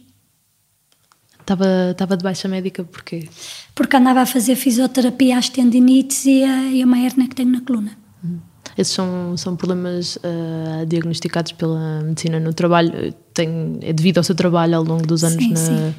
Estava, 1.51 1.91
estava 1.91 2.17
de 2.17 2.23
baixa 2.23 2.47
médica 2.47 2.85
porquê? 2.85 3.29
Porque 3.75 3.97
andava 3.97 4.21
a 4.21 4.27
fazer 4.27 4.55
fisioterapia 4.55 5.37
às 5.37 5.49
tendinites 5.49 6.25
e 6.25 6.45
a, 6.45 6.71
e 6.71 6.81
a 6.81 6.87
uma 6.87 6.97
hernia 6.97 7.27
que 7.27 7.35
tenho 7.35 7.51
na 7.51 7.61
coluna. 7.61 7.91
Uhum. 8.23 8.39
Esses 8.79 8.95
são, 8.95 9.37
são 9.37 9.57
problemas 9.57 10.15
uh, 10.15 10.87
diagnosticados 10.87 11.51
pela 11.51 12.03
medicina 12.05 12.39
no 12.39 12.55
trabalho, 12.55 13.13
tem, 13.35 13.81
é 13.83 13.93
devido 13.93 14.19
ao 14.19 14.25
seu 14.25 14.37
trabalho 14.37 14.77
ao 14.77 14.85
longo 14.85 15.05
dos 15.05 15.25
anos 15.25 15.43
sim, 15.43 15.51
na, 15.51 15.57
sim. 15.57 15.95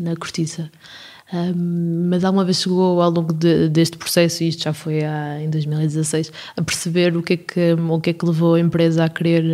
na 0.00 0.16
cortiça. 0.16 0.70
Um, 1.30 2.08
mas 2.08 2.24
alguma 2.24 2.46
vez 2.46 2.62
chegou 2.62 3.02
ao 3.02 3.10
longo 3.10 3.34
de, 3.34 3.68
deste 3.68 3.98
processo, 3.98 4.44
e 4.44 4.48
isto 4.48 4.64
já 4.64 4.72
foi 4.72 5.04
há, 5.04 5.42
em 5.42 5.50
2016, 5.50 6.32
a 6.56 6.62
perceber 6.62 7.14
o 7.14 7.22
que, 7.22 7.34
é 7.34 7.36
que, 7.36 7.72
o 7.74 8.00
que 8.00 8.10
é 8.10 8.12
que 8.14 8.24
levou 8.24 8.54
a 8.54 8.60
empresa 8.60 9.04
a 9.04 9.10
querer, 9.10 9.44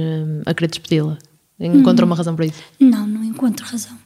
a 0.46 0.54
querer 0.54 0.68
despedi-la? 0.68 1.18
Encontra 1.58 2.04
hum. 2.04 2.10
uma 2.10 2.14
razão 2.14 2.36
para 2.36 2.46
isso? 2.46 2.62
Não, 2.78 3.04
não 3.04 3.24
encontro 3.24 3.66
razão. 3.66 4.01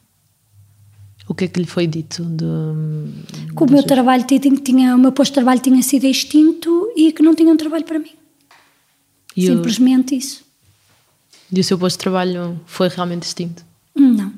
O 1.28 1.34
que 1.34 1.44
é 1.44 1.48
que 1.48 1.58
lhe 1.58 1.66
foi 1.66 1.86
dito? 1.86 2.24
De, 2.24 2.44
que 3.54 3.62
o 3.62 3.70
meu 3.70 3.82
trabalho 3.82 4.24
tinha, 4.24 4.94
o 4.94 4.98
meu 4.98 5.10
posto 5.10 5.32
de 5.32 5.34
trabalho 5.34 5.60
tinha 5.60 5.82
sido 5.82 6.06
extinto 6.06 6.92
e 6.96 7.12
que 7.12 7.22
não 7.22 7.34
tinha 7.34 7.52
um 7.52 7.56
trabalho 7.56 7.84
para 7.84 7.98
mim. 7.98 8.12
E 9.36 9.46
Simplesmente 9.46 10.14
o, 10.14 10.18
isso. 10.18 10.44
E 11.52 11.60
o 11.60 11.64
seu 11.64 11.76
posto 11.78 11.96
de 11.96 12.02
trabalho 12.02 12.60
foi 12.64 12.88
realmente 12.88 13.24
extinto? 13.24 13.64
Não. 13.94 14.32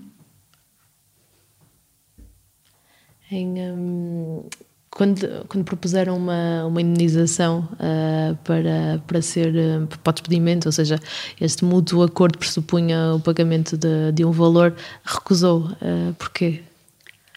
Em, 3.31 3.47
hum, 3.73 4.43
quando, 4.91 5.47
quando 5.47 5.65
propuseram 5.65 6.17
uma, 6.17 6.65
uma 6.65 6.81
indenização 6.81 7.69
uh, 7.75 8.35
para, 8.43 9.03
para 9.07 9.21
ser 9.21 9.55
uh, 9.55 9.87
para 9.87 10.11
o 10.11 10.13
despedimento, 10.15 10.67
ou 10.67 10.73
seja, 10.73 10.99
este 11.39 11.65
mútuo 11.65 12.03
acordo 12.03 12.39
pressupunha 12.39 13.15
o 13.15 13.21
pagamento 13.21 13.77
de, 13.77 14.11
de 14.13 14.25
um 14.25 14.33
valor, 14.33 14.75
recusou. 15.05 15.67
Uh, 15.67 16.15
porquê? 16.19 16.63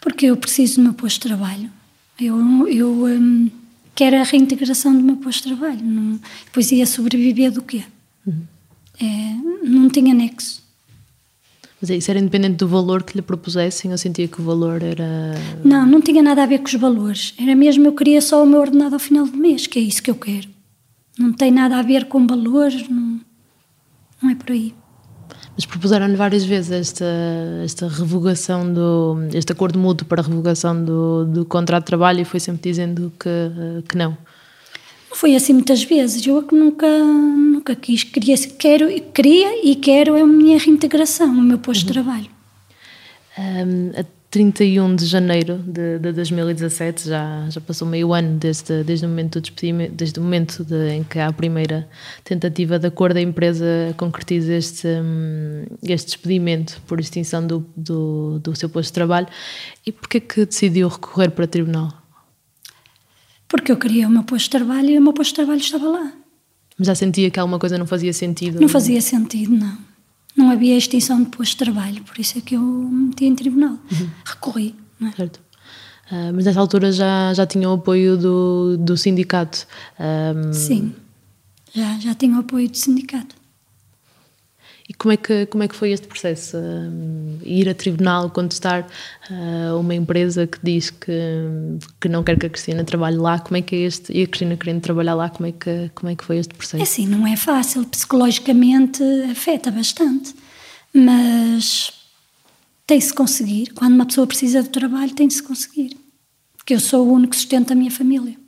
Porque 0.02 0.26
eu 0.26 0.36
preciso 0.36 0.78
do 0.78 0.84
meu 0.84 0.94
posto 0.94 1.22
de 1.22 1.28
trabalho. 1.28 1.70
Eu, 2.20 2.68
eu 2.68 3.06
um, 3.06 3.50
quero 3.96 4.18
a 4.20 4.24
reintegração 4.24 4.96
do 4.96 5.04
meu 5.04 5.16
posto 5.16 5.48
de 5.48 5.56
trabalho. 5.56 5.82
Não, 5.84 6.20
depois 6.46 6.72
ia 6.72 6.86
sobreviver 6.86 7.52
do 7.52 7.62
quê? 7.62 7.84
Uhum. 8.26 8.42
É, 9.00 9.36
não 9.64 9.90
tinha 9.90 10.14
nexo. 10.14 10.62
Mas 11.80 11.90
é, 11.90 11.96
isso 11.96 12.12
era 12.12 12.20
independente 12.20 12.58
do 12.58 12.68
valor 12.68 13.02
que 13.04 13.16
lhe 13.16 13.22
propusessem? 13.22 13.90
Eu 13.92 13.98
sentia 13.98 14.28
que 14.28 14.40
o 14.40 14.44
valor 14.44 14.84
era. 14.84 15.34
Não, 15.64 15.86
não 15.86 16.02
tinha 16.02 16.22
nada 16.22 16.44
a 16.44 16.46
ver 16.46 16.60
com 16.60 16.68
os 16.68 16.76
valores. 16.76 17.34
Era 17.40 17.56
mesmo, 17.56 17.86
eu 17.86 17.94
queria 17.94 18.22
só 18.22 18.44
o 18.44 18.46
meu 18.46 18.60
ordenado 18.60 18.94
ao 18.94 19.00
final 19.00 19.26
do 19.26 19.38
mês, 19.38 19.66
que 19.66 19.80
é 19.80 19.82
isso 19.82 20.04
que 20.04 20.12
eu 20.12 20.16
quero. 20.16 20.48
Não 21.18 21.34
tem 21.34 21.52
nada 21.52 21.78
a 21.78 21.82
ver 21.82 22.06
com 22.06 22.26
valores, 22.28 22.88
não, 22.88 23.20
não 24.22 24.30
é 24.30 24.36
por 24.36 24.52
aí. 24.52 24.74
Mas 25.56 25.66
propuseram-lhe 25.66 26.16
várias 26.16 26.44
vezes 26.44 26.72
esta, 26.72 27.06
esta 27.64 27.88
revogação 27.88 28.72
do. 28.74 29.18
este 29.34 29.52
acordo 29.52 29.78
mútuo 29.78 30.08
para 30.08 30.22
a 30.22 30.26
revogação 30.26 30.84
do, 30.84 31.26
do 31.26 31.46
contrato 31.46 31.84
de 31.84 31.88
trabalho 31.88 32.22
e 32.22 32.26
foi 32.26 32.40
sempre 32.40 32.70
dizendo 32.70 33.12
que, 33.20 33.28
que 33.88 33.98
não. 33.98 34.18
Não 35.10 35.18
foi 35.18 35.36
assim 35.36 35.54
muitas 35.54 35.84
vezes. 35.84 36.26
Eu 36.26 36.40
é 36.40 36.44
que 36.44 36.56
nunca, 36.56 36.88
nunca 36.88 37.76
quis. 37.76 38.04
Queria, 38.04 38.38
quero, 38.58 38.88
queria 39.14 39.66
e 39.66 39.76
quero 39.76 40.16
a 40.16 40.26
minha 40.26 40.58
reintegração, 40.58 41.28
o 41.28 41.42
meu 41.42 41.60
posto 41.60 41.82
uhum. 41.82 41.88
de 41.88 41.94
trabalho. 41.94 42.30
Um, 43.38 43.92
31 44.32 44.96
de 44.96 45.06
janeiro 45.06 45.58
de, 45.58 46.00
de 46.00 46.14
2017, 46.14 47.10
já, 47.10 47.50
já 47.50 47.60
passou 47.60 47.86
meio 47.86 48.14
ano 48.14 48.38
desde, 48.38 48.82
desde 48.82 49.06
o 49.06 49.10
momento 49.10 49.34
do 49.34 49.42
despedimento, 49.42 49.94
desde 49.94 50.20
o 50.22 50.24
momento 50.24 50.64
de, 50.64 50.90
em 50.92 51.04
que 51.04 51.20
há 51.20 51.28
a 51.28 51.34
primeira 51.34 51.90
tentativa 52.24 52.80
de 52.80 52.88
acordo, 52.88 53.18
a 53.18 53.22
empresa 53.22 53.66
concretiza 53.98 54.54
este, 54.54 54.88
hum, 54.88 55.66
este 55.84 56.08
despedimento 56.08 56.82
por 56.88 57.02
extinção 57.02 57.46
do, 57.46 57.70
do, 57.76 58.40
do 58.40 58.56
seu 58.56 58.70
posto 58.70 58.88
de 58.88 58.94
trabalho. 58.94 59.28
E 59.86 59.92
porquê 59.92 60.22
que 60.22 60.46
decidiu 60.46 60.88
recorrer 60.88 61.32
para 61.32 61.44
o 61.44 61.48
tribunal? 61.48 61.92
Porque 63.50 63.70
eu 63.70 63.76
queria 63.76 64.08
o 64.08 64.10
meu 64.10 64.24
posto 64.24 64.46
de 64.46 64.52
trabalho 64.52 64.92
e 64.92 64.98
o 64.98 65.02
meu 65.02 65.12
posto 65.12 65.32
de 65.32 65.36
trabalho 65.36 65.60
estava 65.60 65.90
lá. 65.90 66.14
Mas 66.78 66.88
já 66.88 66.96
sentia 66.96 67.30
que 67.30 67.38
alguma 67.38 67.60
coisa 67.60 67.78
não 67.78 67.86
fazia 67.86 68.14
sentido? 68.14 68.62
Não 68.62 68.70
fazia 68.70 69.02
sentido, 69.02 69.52
não 69.58 69.91
não 70.36 70.50
havia 70.50 70.78
extinção 70.78 71.24
de 71.24 71.30
posto 71.30 71.52
de 71.52 71.58
trabalho, 71.58 72.04
por 72.04 72.18
isso 72.20 72.38
é 72.38 72.42
que 72.42 72.56
eu 72.56 72.62
me 72.62 73.08
meti 73.08 73.26
em 73.26 73.36
tribunal. 73.36 73.72
Uhum. 73.92 74.10
Recorri. 74.26 74.76
É? 75.02 75.12
Certo. 75.12 75.40
Uh, 76.12 76.34
mas 76.34 76.46
nessa 76.46 76.60
altura 76.60 76.92
já, 76.92 77.34
já 77.34 77.46
tinha 77.46 77.70
o 77.70 77.74
apoio 77.74 78.18
do, 78.18 78.78
do 78.78 78.98
sindicato? 78.98 79.66
Um... 80.00 80.54
Sim, 80.54 80.94
já, 81.74 81.98
já 82.00 82.14
tinha 82.14 82.36
o 82.36 82.40
apoio 82.40 82.70
do 82.70 82.78
sindicato. 82.78 83.36
E 84.92 84.94
como 84.94 85.14
é 85.14 85.16
que, 85.16 85.46
como 85.46 85.64
é 85.64 85.70
que 85.70 85.76
foi 85.76 85.92
este 85.94 86.06
processo? 86.06 86.58
Uh, 86.58 87.40
ir 87.46 87.70
a 87.70 87.74
tribunal, 87.74 88.30
contestar 88.30 88.86
uh, 89.30 89.80
uma 89.80 89.96
empresa 89.96 90.46
que 90.46 90.60
diz 90.62 90.90
que, 90.90 91.10
que 92.02 92.10
não 92.10 92.22
quer 92.26 92.38
que 92.38 92.48
a 92.48 92.50
Cristina 92.50 92.84
trabalhe 92.84 93.16
lá, 93.16 93.40
como 93.40 93.56
é 93.56 93.62
que 93.62 93.74
é 93.74 93.80
este, 93.84 94.12
e 94.12 94.22
a 94.22 94.28
Cristina 94.28 94.58
querendo 94.58 94.82
trabalhar 94.82 95.16
lá, 95.16 95.30
como 95.30 95.48
é 95.48 95.54
que, 95.54 95.90
como 95.96 96.12
é 96.12 96.16
que 96.18 96.26
foi 96.26 96.40
este 96.40 96.54
processo? 96.54 96.80
É 96.80 96.82
assim, 96.82 97.08
não 97.08 97.26
é 97.26 97.38
fácil, 97.38 97.86
psicologicamente 97.86 99.02
afeta 99.32 99.72
bastante, 99.72 100.36
mas 100.94 101.94
tem-se 102.86 103.14
conseguir, 103.14 103.72
quando 103.74 103.94
uma 103.94 104.06
pessoa 104.06 104.28
precisa 104.28 104.62
de 104.62 104.68
trabalho 104.68 105.16
tem-se 105.16 105.42
conseguir, 105.42 105.98
porque 106.58 106.74
eu 106.74 106.82
sou 106.82 107.08
o 107.08 107.14
único 107.14 107.32
que 107.32 107.38
sustenta 107.38 107.72
a 107.72 107.78
minha 107.78 107.92
família 107.92 108.41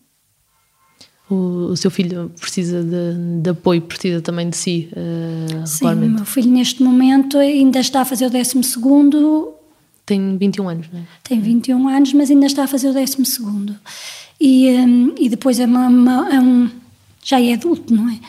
o, 1.33 1.71
o 1.71 1.77
seu 1.77 1.89
filho 1.89 2.31
precisa 2.39 2.83
de, 2.83 3.41
de, 3.41 3.49
apoio, 3.49 3.81
precisa 3.81 4.21
também 4.21 4.49
de 4.49 4.57
si, 4.57 4.89
uh, 4.91 5.65
Sim, 5.67 5.85
o 5.85 5.95
meu 5.95 6.25
filho 6.25 6.51
neste 6.51 6.83
momento 6.83 7.37
ainda 7.37 7.79
está 7.79 8.01
a 8.01 8.05
fazer 8.05 8.27
o 8.27 8.29
12 8.29 8.61
Tem 10.05 10.37
21 10.37 10.69
anos, 10.69 10.87
não 10.91 10.99
é? 10.99 11.03
Tem 11.23 11.39
21 11.39 11.87
anos, 11.87 12.13
mas 12.13 12.29
ainda 12.29 12.45
está 12.45 12.63
a 12.63 12.67
fazer 12.67 12.89
o 12.89 12.93
12 12.93 13.25
segundo. 13.25 13.75
E, 14.39 14.69
um, 14.71 15.15
e 15.17 15.29
depois 15.29 15.59
é, 15.59 15.65
uma, 15.65 15.87
uma, 15.87 16.35
é 16.35 16.39
um, 16.39 16.69
já 17.23 17.41
é 17.41 17.53
adulto, 17.53 17.93
não 17.93 18.09
é? 18.09 18.19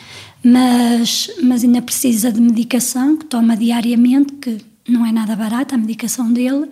Mas, 0.43 1.29
mas 1.41 1.63
ainda 1.63 1.81
precisa 1.81 2.31
de 2.31 2.39
medicação 2.39 3.17
que 3.17 3.25
toma 3.25 3.57
diariamente, 3.57 4.33
que 4.33 4.57
não 4.87 5.05
é 5.05 5.11
nada 5.11 5.35
barata 5.35 5.75
a 5.75 5.77
medicação 5.77 6.31
dele, 6.31 6.69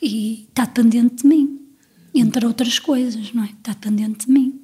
e 0.00 0.46
está 0.48 0.64
dependente 0.64 1.22
de 1.22 1.26
mim, 1.26 1.58
entre 2.14 2.46
outras 2.46 2.78
coisas, 2.78 3.32
não 3.32 3.42
é? 3.42 3.46
Está 3.46 3.72
dependente 3.72 4.26
de 4.26 4.32
mim. 4.32 4.60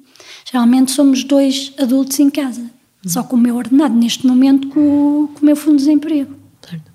Geralmente 0.49 0.91
somos 0.91 1.23
dois 1.23 1.73
adultos 1.77 2.19
em 2.19 2.29
casa, 2.29 2.69
só 3.05 3.23
com 3.23 3.35
o 3.35 3.39
meu 3.39 3.55
ordenado, 3.55 3.95
neste 3.95 4.25
momento 4.25 4.67
com, 4.69 5.27
com 5.33 5.41
o 5.41 5.45
meu 5.45 5.55
fundo 5.55 5.77
de 5.77 5.85
desemprego. 5.85 6.35
Certo. 6.67 6.91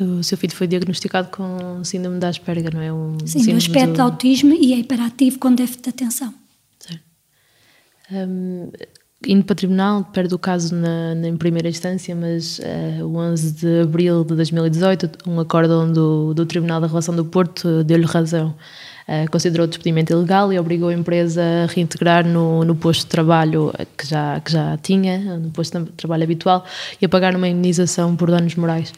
O 0.00 0.22
seu 0.22 0.38
filho 0.38 0.54
foi 0.54 0.66
diagnosticado 0.66 1.28
com 1.28 1.82
síndrome 1.84 2.18
da 2.18 2.28
Asperger, 2.28 2.74
não 2.74 2.80
é? 2.80 2.92
Um 2.92 3.16
Sim, 3.24 3.44
do 3.44 3.56
aspecto 3.56 3.94
do... 3.94 4.02
autismo 4.02 4.52
e 4.52 4.72
é 4.72 4.78
hiperativo 4.78 5.38
com 5.38 5.54
déficit 5.54 5.84
de 5.84 5.90
atenção. 5.90 6.34
Certo. 6.78 7.02
Um, 8.10 8.70
indo 9.26 9.44
para 9.44 9.52
o 9.52 9.56
tribunal, 9.56 10.04
perde 10.04 10.34
o 10.34 10.38
caso 10.38 10.74
na, 10.74 11.14
na 11.14 11.28
em 11.28 11.36
primeira 11.36 11.68
instância, 11.68 12.14
mas 12.14 12.58
uh, 12.58 13.06
o 13.06 13.16
11 13.16 13.52
de 13.52 13.80
abril 13.82 14.24
de 14.24 14.34
2018, 14.34 15.28
um 15.28 15.40
acórdão 15.40 15.90
do, 15.92 16.34
do 16.34 16.46
Tribunal 16.46 16.80
da 16.80 16.86
Relação 16.86 17.14
do 17.14 17.24
Porto 17.24 17.84
deu-lhe 17.84 18.06
razão. 18.06 18.54
Uh, 19.12 19.30
considerou 19.30 19.66
o 19.66 19.68
despedimento 19.68 20.10
ilegal 20.10 20.50
e 20.54 20.58
obrigou 20.58 20.88
a 20.88 20.94
empresa 20.94 21.42
a 21.42 21.66
reintegrar 21.66 22.26
no, 22.26 22.64
no 22.64 22.74
posto 22.74 23.00
de 23.00 23.08
trabalho 23.08 23.70
que 23.98 24.06
já, 24.06 24.40
que 24.40 24.50
já 24.50 24.78
tinha, 24.78 25.18
no 25.36 25.50
posto 25.50 25.80
de 25.80 25.92
trabalho 25.92 26.22
habitual, 26.22 26.64
e 26.98 27.04
a 27.04 27.08
pagar 27.10 27.36
uma 27.36 27.46
indenização 27.46 28.16
por 28.16 28.30
danos 28.30 28.54
morais. 28.54 28.90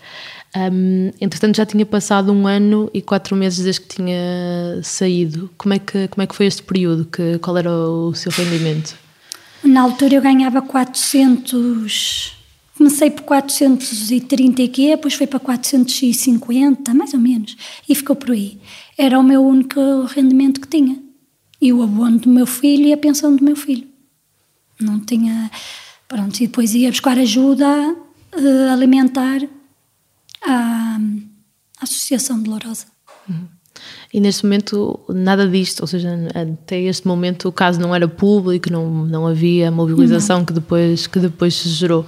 Um, 0.56 1.10
entretanto, 1.20 1.56
já 1.56 1.66
tinha 1.66 1.84
passado 1.84 2.32
um 2.32 2.46
ano 2.46 2.88
e 2.94 3.02
quatro 3.02 3.34
meses 3.34 3.64
desde 3.64 3.80
que 3.80 3.96
tinha 3.96 4.80
saído. 4.84 5.50
Como 5.58 5.74
é 5.74 5.80
que, 5.80 6.06
como 6.06 6.22
é 6.22 6.26
que 6.28 6.34
foi 6.36 6.46
este 6.46 6.62
período? 6.62 7.06
Que, 7.06 7.38
qual 7.38 7.58
era 7.58 7.72
o 7.72 8.14
seu 8.14 8.30
rendimento? 8.30 8.94
Na 9.64 9.82
altura 9.82 10.14
eu 10.14 10.22
ganhava 10.22 10.62
400. 10.62 12.43
Comecei 12.76 13.10
por 13.10 13.22
430 13.22 14.62
e 14.62 14.68
quê, 14.68 14.88
depois 14.96 15.14
foi 15.14 15.26
para 15.26 15.38
450, 15.38 16.92
mais 16.92 17.14
ou 17.14 17.20
menos, 17.20 17.56
e 17.88 17.94
ficou 17.94 18.16
por 18.16 18.32
aí. 18.32 18.58
Era 18.98 19.18
o 19.18 19.22
meu 19.22 19.44
único 19.44 19.80
rendimento 20.06 20.60
que 20.60 20.68
tinha. 20.68 21.00
E 21.60 21.72
o 21.72 21.82
abono 21.82 22.18
do 22.18 22.28
meu 22.28 22.46
filho 22.46 22.86
e 22.86 22.92
a 22.92 22.96
pensão 22.96 23.34
do 23.34 23.44
meu 23.44 23.56
filho. 23.56 23.86
Não 24.80 24.98
tinha. 25.00 25.50
Pronto, 26.08 26.36
e 26.40 26.46
depois 26.46 26.74
ia 26.74 26.90
buscar 26.90 27.16
ajuda 27.16 27.66
uh, 27.66 28.72
alimentar 28.72 29.40
à, 30.42 30.96
à 31.78 31.84
Associação 31.84 32.42
Dolorosa. 32.42 32.86
Uhum. 33.28 33.53
E 34.14 34.20
neste 34.20 34.44
momento 34.44 35.00
nada 35.08 35.48
disto, 35.48 35.80
ou 35.80 35.88
seja, 35.88 36.08
até 36.32 36.80
este 36.82 37.04
momento 37.04 37.48
o 37.48 37.52
caso 37.52 37.80
não 37.80 37.92
era 37.92 38.06
público, 38.06 38.72
não, 38.72 38.88
não 38.88 39.26
havia 39.26 39.72
mobilização 39.72 40.38
não. 40.38 40.44
que 40.44 40.52
depois 40.52 41.08
que 41.08 41.18
depois 41.18 41.52
se 41.52 41.68
gerou, 41.70 42.06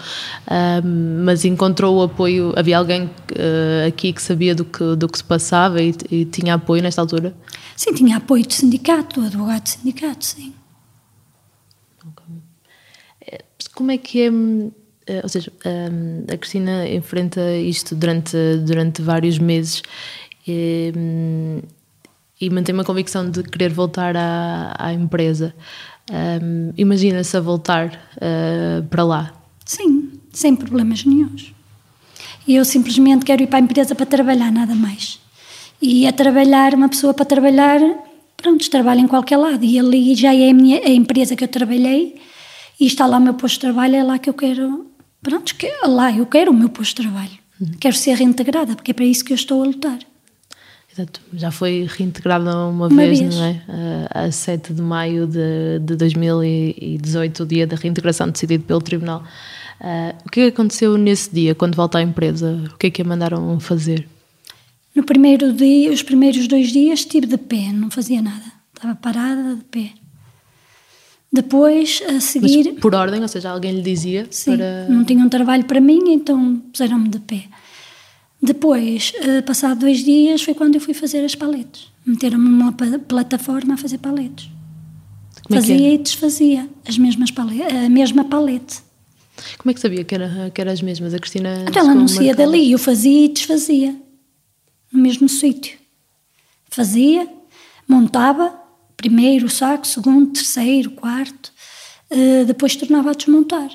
mas 1.25 1.45
encontrou 1.45 1.97
o 1.97 2.03
apoio. 2.03 2.53
Havia 2.55 2.79
alguém 2.79 3.07
uh, 3.07 3.89
aqui 3.89 4.13
que 4.13 4.23
sabia 4.23 4.55
do 4.55 4.65
que 4.65 4.95
do 4.95 5.09
que 5.09 5.19
se 5.19 5.25
passava 5.25 5.83
e, 5.83 5.93
e, 6.09 6.25
tinha 6.27 6.55
apoio 6.55 6.81
nesta 6.81 7.01
altura? 7.01 7.35
Sim, 7.77 7.93
tinha 7.93 8.19
apoio 8.19 8.47
de 8.47 8.55
sindicato, 8.55 9.21
do 9.21 9.27
advogado 9.27 9.65
de 9.65 9.71
sindicato, 9.71 10.25
sim. 10.25 10.55
Eh, 13.21 13.45
como 13.75 13.91
é 13.91 13.99
que 13.99 14.21
é? 14.21 14.31
Eh, 15.09 15.21
ou 15.25 15.29
seja, 15.29 15.53
a 16.33 16.37
Cristina 16.37 16.89
enfrenta 16.89 17.57
isto 17.57 17.97
durante 17.97 18.37
durante 18.59 19.03
vários 19.03 19.41
meses. 19.41 19.83
E, 20.47 20.93
e 22.41 22.51
mantém 22.51 22.75
uma 22.75 22.85
convicção 22.85 23.31
de 23.31 23.43
querer 23.43 23.73
voltar 23.73 24.17
à, 24.17 24.75
à 24.79 24.93
empresa. 24.93 25.55
Um, 26.11 26.73
Imagina-se 26.77 27.37
a 27.37 27.41
voltar 27.41 27.99
uh, 28.17 28.83
para 28.89 29.05
lá? 29.05 29.33
Sim, 29.65 30.13
sem 30.33 30.55
problemas 30.55 31.05
nenhums. 31.05 31.53
Eu 32.47 32.65
simplesmente 32.65 33.25
quero 33.25 33.43
ir 33.43 33.49
para 33.49 33.59
a 33.59 33.63
empresa 33.63 33.95
para 33.95 34.07
trabalhar, 34.07 34.53
nada 34.53 34.75
mais. 34.75 35.19
E 35.83 36.07
a 36.07 36.13
trabalhar, 36.13 36.75
uma 36.75 36.89
pessoa 36.89 37.13
para 37.13 37.25
trabalhar, 37.25 37.81
pronto, 38.37 38.71
trabalha 38.71 39.01
em 39.01 39.09
qualquer 39.09 39.37
lado. 39.37 39.65
E 39.65 39.79
ali 39.79 40.15
já 40.15 40.35
é 40.35 40.51
a, 40.51 40.55
minha, 40.55 40.81
a 40.85 40.91
empresa 40.91 41.35
que 41.35 41.43
eu 41.43 41.49
trabalhei 41.49 42.21
e 42.79 42.87
está 42.87 43.07
lá 43.07 43.17
o 43.17 43.21
meu 43.21 43.35
posto 43.35 43.55
de 43.55 43.61
trabalho, 43.61 43.97
é 43.97 44.03
lá 44.03 44.19
que 44.19 44.31
eu 44.31 44.35
quero. 44.35 44.87
Pronto, 45.23 45.55
que, 45.57 45.69
lá 45.85 46.13
eu 46.13 46.27
quero 46.27 46.53
o 46.53 46.55
meu 46.55 46.69
posto 46.69 47.03
de 47.03 47.09
trabalho. 47.09 47.39
Uhum. 47.61 47.73
Quero 47.81 47.97
ser 47.97 48.15
reintegrada, 48.15 48.77
porque 48.77 48.93
é 48.93 48.95
para 48.95 49.05
isso 49.05 49.25
que 49.25 49.33
eu 49.33 49.35
estou 49.35 49.63
a 49.63 49.67
lutar. 49.67 49.99
Exato, 50.97 51.21
já 51.35 51.51
foi 51.51 51.87
reintegrada 51.87 52.51
uma, 52.51 52.87
uma 52.87 52.89
vez, 52.89 53.21
vez, 53.21 53.35
não 53.35 53.45
é? 53.45 53.61
A, 54.11 54.33
7 54.33 54.73
de 54.73 54.81
maio 54.81 55.27
de, 55.27 55.79
de 55.83 55.95
2018, 55.95 57.43
o 57.43 57.47
dia 57.47 57.67
da 57.67 57.77
reintegração 57.77 58.31
decidido 58.31 58.65
pelo 58.65 58.81
Tribunal. 58.81 59.23
Uh, 59.79 60.17
o 60.25 60.31
que 60.31 60.41
é 60.41 60.43
que 60.45 60.55
aconteceu 60.55 60.97
nesse 60.97 61.31
dia, 61.35 61.55
quando 61.55 61.75
volta 61.75 61.99
à 61.99 62.03
empresa? 62.03 62.65
O 62.73 62.79
que 62.79 62.87
é 62.87 62.91
que 62.91 63.03
a 63.03 63.05
mandaram 63.05 63.61
fazer? 63.61 64.09
No 64.95 65.05
primeiro 65.05 65.53
dia, 65.53 65.93
os 65.93 66.03
primeiros 66.03 66.49
dois 66.49 66.73
dias 66.73 67.01
estive 67.01 67.27
de 67.27 67.37
pé, 67.37 67.71
não 67.75 67.91
fazia 67.91 68.23
nada. 68.23 68.45
Estava 68.75 68.95
parada 68.95 69.57
de 69.57 69.65
pé. 69.65 69.91
Depois, 71.31 72.03
a 72.09 72.21
seguir... 72.21 72.73
Mas 72.73 72.81
por 72.81 72.95
ordem, 72.95 73.21
ou 73.21 73.29
seja, 73.29 73.51
alguém 73.51 73.73
lhe 73.73 73.83
dizia? 73.83 74.27
Sim, 74.31 74.57
para... 74.57 74.89
não 74.89 75.05
tinham 75.05 75.27
um 75.27 75.29
trabalho 75.29 75.67
para 75.67 75.79
mim, 75.79 76.01
então 76.07 76.57
puseram-me 76.73 77.11
de 77.11 77.19
pé. 77.19 77.45
Depois, 78.47 79.13
uh, 79.17 79.43
passado 79.43 79.81
dois 79.81 80.05
dias, 80.05 80.41
foi 80.41 80.55
quando 80.55 80.77
eu 80.77 80.81
fui 80.81 80.95
fazer 80.95 81.25
as 81.25 81.35
paletes. 81.35 81.89
Meteram-me 82.07 82.49
numa 82.49 82.73
plataforma 82.73 83.75
a 83.75 83.77
fazer 83.77 83.99
paletes. 83.99 84.49
Como 85.43 85.59
é 85.59 85.61
fazia 85.61 85.89
é 85.89 85.95
e 85.95 85.99
desfazia 85.99 86.69
as 86.87 86.97
mesmas 86.97 87.33
palete, 87.33 87.63
a 87.63 87.89
mesma 87.89 88.25
palete. 88.25 88.79
Como 89.59 89.71
é 89.71 89.75
que 89.75 89.81
sabia 89.81 90.05
que 90.05 90.15
era, 90.15 90.51
que 90.55 90.61
era 90.61 90.73
as 90.73 90.81
mesmas? 90.81 91.13
A 91.13 91.19
Cristina. 91.19 91.65
Então, 91.69 91.91
ela 91.91 92.09
saía 92.09 92.35
dali, 92.35 92.71
eu 92.71 92.79
fazia 92.79 93.25
e 93.25 93.29
desfazia. 93.29 93.97
No 94.93 95.01
mesmo 95.03 95.29
sítio. 95.29 95.77
Fazia, 96.71 97.29
montava, 97.89 98.55
primeiro 98.97 99.49
saco, 99.51 99.87
segundo, 99.87 100.33
terceiro, 100.33 100.93
quarto, 100.93 101.53
uh, 102.13 102.45
depois 102.45 102.77
tornava 102.77 103.11
a 103.11 103.15
desmontar. 103.15 103.71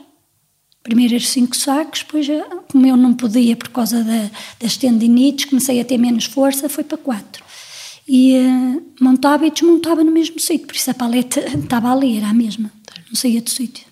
Primeiro 0.83 1.13
eram 1.13 1.25
cinco 1.25 1.55
sacos, 1.55 1.99
depois, 1.99 2.27
como 2.71 2.87
eu 2.87 2.97
não 2.97 3.13
podia 3.13 3.55
por 3.55 3.69
causa 3.69 4.03
da, 4.03 4.31
das 4.59 4.77
tendinites, 4.77 5.45
comecei 5.45 5.79
a 5.79 5.85
ter 5.85 5.97
menos 5.97 6.25
força, 6.25 6.67
foi 6.67 6.83
para 6.83 6.97
quatro. 6.97 7.43
E 8.07 8.35
uh, 8.35 8.83
montava 8.99 9.45
e 9.45 9.51
desmontava 9.51 10.03
no 10.03 10.11
mesmo 10.11 10.39
sítio, 10.39 10.65
por 10.65 10.75
isso 10.75 10.89
a 10.89 10.93
paleta 10.93 11.39
estava 11.55 11.91
ali, 11.91 12.17
era 12.17 12.29
a 12.29 12.33
mesma, 12.33 12.71
não 13.07 13.15
saía 13.15 13.41
do 13.41 13.49
sítio. 13.49 13.85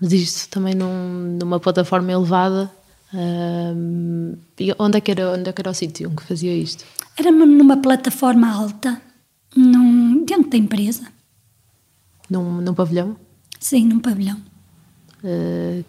Mas 0.00 0.12
isto 0.14 0.48
também 0.48 0.74
num, 0.74 1.36
numa 1.38 1.60
plataforma 1.60 2.10
elevada, 2.10 2.72
uh, 3.12 4.38
onde, 4.78 4.96
é 4.96 5.00
que 5.00 5.10
era, 5.10 5.32
onde 5.32 5.50
é 5.50 5.52
que 5.52 5.60
era 5.60 5.70
o 5.70 5.74
sítio 5.74 6.10
onde 6.10 6.22
fazia 6.22 6.54
isto? 6.54 6.86
Era 7.18 7.30
numa 7.30 7.76
plataforma 7.76 8.50
alta, 8.50 9.00
num, 9.54 10.24
dentro 10.24 10.48
da 10.48 10.56
empresa. 10.56 11.02
Num, 12.30 12.62
num 12.62 12.72
pavilhão? 12.72 13.14
Sim, 13.58 13.84
num 13.84 13.98
pavilhão. 13.98 14.40
Uh, 15.22 15.84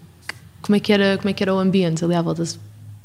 como 0.62 0.76
é 0.76 0.80
que 0.80 0.94
era, 0.94 1.18
como 1.18 1.30
é 1.30 1.34
que 1.34 1.44
era 1.44 1.54
o 1.54 1.60
ambiente 1.60 2.04
ali 2.04 2.16
à 2.16 2.22
volta? 2.22 2.44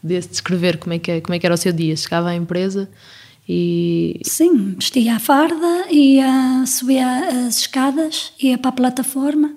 De 0.02 0.20
descrever 0.20 0.78
como 0.78 0.94
é, 0.94 0.98
que, 0.98 1.20
como 1.20 1.34
é 1.34 1.38
que 1.38 1.46
era 1.46 1.54
o 1.54 1.58
seu 1.58 1.72
dia. 1.72 1.96
Chegava 1.96 2.30
à 2.30 2.34
empresa 2.34 2.88
e... 3.48 4.20
Sim, 4.24 4.74
vestia 4.74 5.16
a 5.16 5.18
farda, 5.18 5.86
ia 5.90 6.64
subir 6.66 7.00
as 7.00 7.58
escadas, 7.58 8.32
ia 8.40 8.58
para 8.58 8.70
a 8.70 8.72
plataforma. 8.72 9.54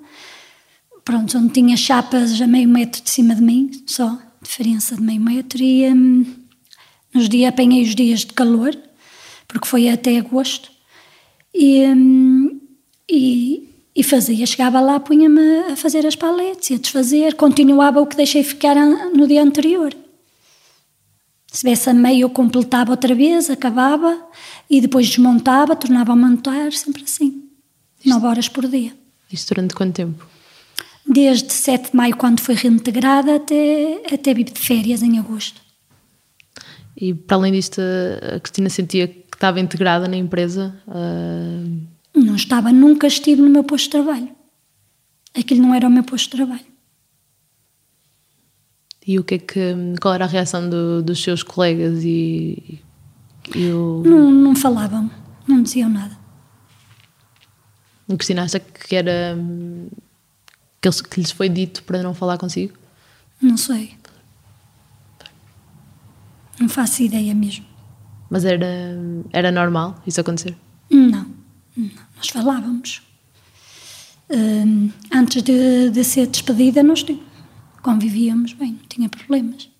Pronto, 1.04 1.36
onde 1.36 1.52
tinha 1.52 1.76
chapas 1.76 2.40
a 2.40 2.46
meio 2.46 2.68
metro 2.68 3.02
de 3.02 3.10
cima 3.10 3.34
de 3.34 3.42
mim, 3.42 3.70
só, 3.86 4.18
diferença 4.42 4.94
de 4.94 5.02
meio 5.02 5.20
metro. 5.20 5.60
E 5.62 5.92
hum, 5.92 6.24
nos 7.12 7.28
dias, 7.28 7.52
apanhei 7.52 7.82
os 7.82 7.94
dias 7.94 8.20
de 8.20 8.32
calor, 8.32 8.76
porque 9.48 9.66
foi 9.66 9.88
até 9.88 10.18
agosto. 10.18 10.70
E, 11.52 11.84
hum, 11.86 12.60
e 13.10 13.69
e 13.94 14.04
fazia, 14.04 14.46
chegava 14.46 14.80
lá, 14.80 15.00
punha-me 15.00 15.72
a 15.72 15.76
fazer 15.76 16.06
as 16.06 16.14
paletes, 16.14 16.76
a 16.76 16.80
desfazer, 16.80 17.34
continuava 17.34 18.00
o 18.00 18.06
que 18.06 18.16
deixei 18.16 18.42
ficar 18.42 18.76
no 18.76 19.26
dia 19.26 19.42
anterior. 19.42 19.94
Se 21.48 21.60
tivesse 21.60 21.90
a 21.90 21.94
meio, 21.94 22.22
eu 22.22 22.30
completava 22.30 22.92
outra 22.92 23.14
vez, 23.14 23.50
acabava 23.50 24.20
e 24.68 24.80
depois 24.80 25.08
desmontava, 25.08 25.74
tornava 25.74 26.12
a 26.12 26.16
montar, 26.16 26.72
sempre 26.72 27.02
assim. 27.02 27.42
Isto, 27.98 28.08
9 28.08 28.26
horas 28.26 28.48
por 28.48 28.68
dia. 28.68 28.92
Isto 29.32 29.54
durante 29.54 29.74
quanto 29.74 29.94
tempo? 29.94 30.24
Desde 31.04 31.52
7 31.52 31.90
de 31.90 31.96
maio, 31.96 32.16
quando 32.16 32.38
foi 32.38 32.54
reintegrada, 32.54 33.36
até, 33.36 34.00
até 34.12 34.32
vir 34.32 34.44
de 34.44 34.60
férias 34.60 35.02
em 35.02 35.18
agosto. 35.18 35.60
E 36.96 37.12
para 37.12 37.36
além 37.36 37.52
disto, 37.52 37.80
a 37.80 38.38
Cristina 38.38 38.70
sentia 38.70 39.08
que 39.08 39.34
estava 39.34 39.58
integrada 39.58 40.06
na 40.06 40.16
empresa? 40.16 40.80
Uh 40.86 41.99
não 42.24 42.36
estava, 42.36 42.72
nunca 42.72 43.06
estive 43.06 43.42
no 43.42 43.50
meu 43.50 43.64
posto 43.64 43.84
de 43.84 43.90
trabalho. 43.90 44.28
Aquilo 45.34 45.62
não 45.62 45.74
era 45.74 45.86
o 45.86 45.90
meu 45.90 46.02
posto 46.02 46.30
de 46.30 46.36
trabalho. 46.36 46.66
E 49.06 49.18
o 49.18 49.24
que 49.24 49.34
é 49.34 49.38
que, 49.38 49.74
qual 50.00 50.14
era 50.14 50.24
a 50.24 50.28
reação 50.28 50.68
do, 50.68 51.02
dos 51.02 51.22
seus 51.22 51.42
colegas 51.42 52.04
e, 52.04 52.80
e 53.54 53.70
o... 53.72 54.02
não, 54.04 54.30
não 54.30 54.54
falavam, 54.54 55.10
não 55.48 55.62
diziam 55.62 55.88
nada. 55.88 56.18
Cristina 58.16 58.42
acha 58.42 58.58
que 58.58 58.96
era 58.96 59.36
que, 60.80 60.88
eles, 60.88 61.00
que 61.00 61.20
lhes 61.20 61.30
foi 61.30 61.48
dito 61.48 61.82
para 61.84 62.02
não 62.02 62.14
falar 62.14 62.38
consigo? 62.38 62.74
Não 63.40 63.56
sei. 63.56 63.96
Não 66.58 66.68
faço 66.68 67.02
ideia 67.02 67.34
mesmo. 67.34 67.64
Mas 68.28 68.44
era, 68.44 68.66
era 69.32 69.50
normal 69.50 70.00
isso 70.06 70.20
acontecer? 70.20 70.56
Nós 72.20 72.28
falávamos. 72.28 73.00
Uh, 74.28 74.92
antes 75.10 75.42
de, 75.42 75.88
de, 75.88 76.04
ser 76.04 76.26
despedida, 76.26 76.82
nós 76.82 77.02
convivíamos 77.82 78.52
bem, 78.52 78.72
não 78.72 78.88
tinha 78.90 79.08
problemas. 79.08 79.70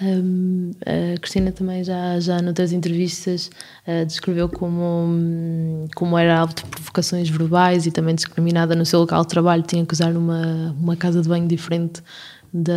Um, 0.00 0.70
a 0.80 1.20
Cristina 1.20 1.52
também 1.52 1.84
já, 1.84 2.18
já 2.18 2.40
noutras 2.40 2.72
entrevistas 2.72 3.50
uh, 3.86 4.06
descreveu 4.06 4.48
como, 4.48 5.86
como 5.94 6.16
era 6.16 6.38
alvo 6.38 6.54
de 6.54 6.64
provocações 6.64 7.28
verbais 7.28 7.84
e 7.84 7.90
também 7.90 8.14
discriminada 8.14 8.74
no 8.74 8.86
seu 8.86 9.00
local 9.00 9.20
de 9.20 9.28
trabalho, 9.28 9.62
tinha 9.62 9.84
que 9.84 9.92
usar 9.92 10.16
uma, 10.16 10.74
uma 10.80 10.96
casa 10.96 11.20
de 11.20 11.28
banho 11.28 11.46
diferente 11.46 12.02
da, 12.50 12.72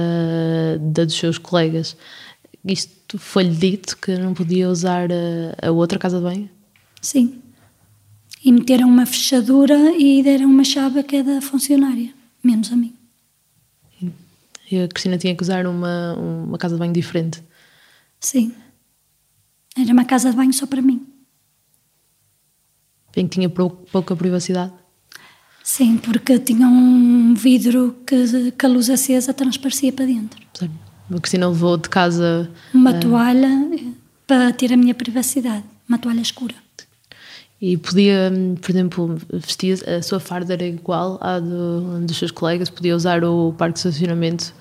da 0.77 1.05
dos 1.05 1.15
seus 1.15 1.37
colegas. 1.37 1.95
Isto 2.65 3.17
foi-lhe 3.17 3.55
dito 3.55 3.95
que 3.95 4.17
não 4.17 4.33
podia 4.33 4.69
usar 4.69 5.07
a, 5.09 5.69
a 5.69 5.71
outra 5.71 5.97
casa 5.97 6.17
de 6.17 6.23
banho? 6.23 6.49
Sim. 7.01 7.41
E 8.43 8.51
meteram 8.51 8.87
uma 8.87 9.05
fechadura 9.05 9.95
e 9.97 10.23
deram 10.23 10.47
uma 10.47 10.63
chave 10.63 10.99
a 10.99 11.03
cada 11.03 11.41
funcionária, 11.41 12.11
menos 12.43 12.71
a 12.71 12.75
mim. 12.75 12.95
E 14.71 14.79
a 14.79 14.87
Cristina 14.87 15.17
tinha 15.17 15.35
que 15.35 15.43
usar 15.43 15.67
uma, 15.67 16.13
uma 16.15 16.57
casa 16.57 16.75
de 16.75 16.79
banho 16.79 16.93
diferente. 16.93 17.43
Sim. 18.19 18.53
Era 19.77 19.91
uma 19.91 20.05
casa 20.05 20.31
de 20.31 20.37
banho 20.37 20.53
só 20.53 20.65
para 20.65 20.81
mim. 20.81 21.05
Bem 23.13 23.27
que 23.27 23.35
tinha 23.35 23.49
pouca 23.49 24.15
privacidade? 24.15 24.71
Sim, 25.61 25.97
porque 25.97 26.39
tinha 26.39 26.67
um 26.67 27.33
vidro 27.33 27.97
que, 28.07 28.51
que 28.51 28.65
a 28.65 28.69
luz 28.69 28.89
acesa 28.89 29.33
transparecia 29.33 29.91
para 29.91 30.05
dentro. 30.05 30.41
Sim. 30.53 30.71
A 31.13 31.19
Cristina 31.19 31.49
levou 31.49 31.75
de 31.75 31.89
casa... 31.89 32.49
Uma 32.73 32.91
uh... 32.91 32.99
toalha 32.99 33.69
para 34.25 34.53
ter 34.53 34.71
a 34.71 34.77
minha 34.77 34.95
privacidade. 34.95 35.65
Uma 35.87 35.97
toalha 35.97 36.21
escura. 36.21 36.55
E 37.61 37.77
podia, 37.77 38.31
por 38.59 38.71
exemplo, 38.71 39.21
vestir 39.31 39.87
a 39.87 40.01
sua 40.01 40.19
farda 40.19 40.53
era 40.53 40.65
igual 40.65 41.19
à 41.21 41.39
do, 41.39 42.03
dos 42.03 42.17
seus 42.17 42.31
colegas? 42.31 42.71
Podia 42.71 42.95
usar 42.95 43.23
o 43.23 43.53
parque 43.53 43.73
de 43.73 43.87
estacionamento 43.87 44.51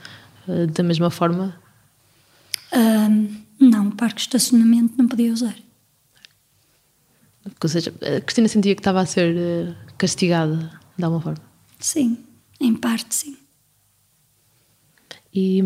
uh, 0.46 0.66
da 0.66 0.82
mesma 0.82 1.08
forma? 1.08 1.58
Uh, 2.70 3.34
não, 3.58 3.88
o 3.88 3.96
parque 3.96 4.16
de 4.16 4.20
estacionamento 4.22 4.92
não 4.98 5.08
podia 5.08 5.32
usar. 5.32 5.56
Ou 7.62 7.68
seja, 7.70 7.90
a 8.02 8.20
Cristina 8.20 8.48
sentia 8.48 8.74
que 8.74 8.80
estava 8.80 9.00
a 9.00 9.06
ser 9.06 9.34
uh, 9.34 9.74
castigada 9.96 10.70
de 10.98 11.02
alguma 11.02 11.22
forma? 11.22 11.42
Sim, 11.78 12.18
em 12.60 12.74
parte 12.74 13.14
sim. 13.14 13.38
E 15.32 15.62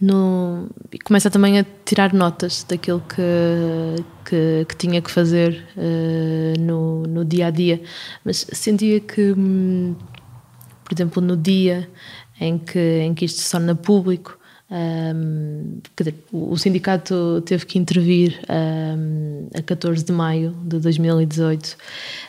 no, 0.00 0.68
começa 1.04 1.30
também 1.30 1.58
a 1.58 1.66
tirar 1.84 2.12
notas 2.12 2.64
daquilo 2.64 3.02
que, 3.02 4.04
que, 4.24 4.66
que 4.68 4.76
tinha 4.76 5.00
que 5.00 5.10
fazer 5.10 5.66
uh, 5.76 6.60
no, 6.60 7.02
no 7.02 7.24
dia 7.24 7.48
a 7.48 7.50
dia, 7.50 7.82
mas 8.24 8.46
sentia 8.52 9.00
que, 9.00 9.32
hum, 9.32 9.94
por 10.84 10.94
exemplo, 10.94 11.22
no 11.22 11.36
dia 11.36 11.88
em 12.40 12.58
que, 12.58 12.78
em 12.78 13.14
que 13.14 13.24
isto 13.24 13.40
se 13.40 13.50
torna 13.50 13.74
público, 13.74 14.38
um, 14.70 15.80
o 16.32 16.56
sindicato 16.56 17.42
teve 17.44 17.66
que 17.66 17.78
intervir 17.78 18.40
um, 18.48 19.46
a 19.54 19.60
14 19.60 20.02
de 20.02 20.10
maio 20.10 20.56
de 20.64 20.78
2018, 20.78 21.76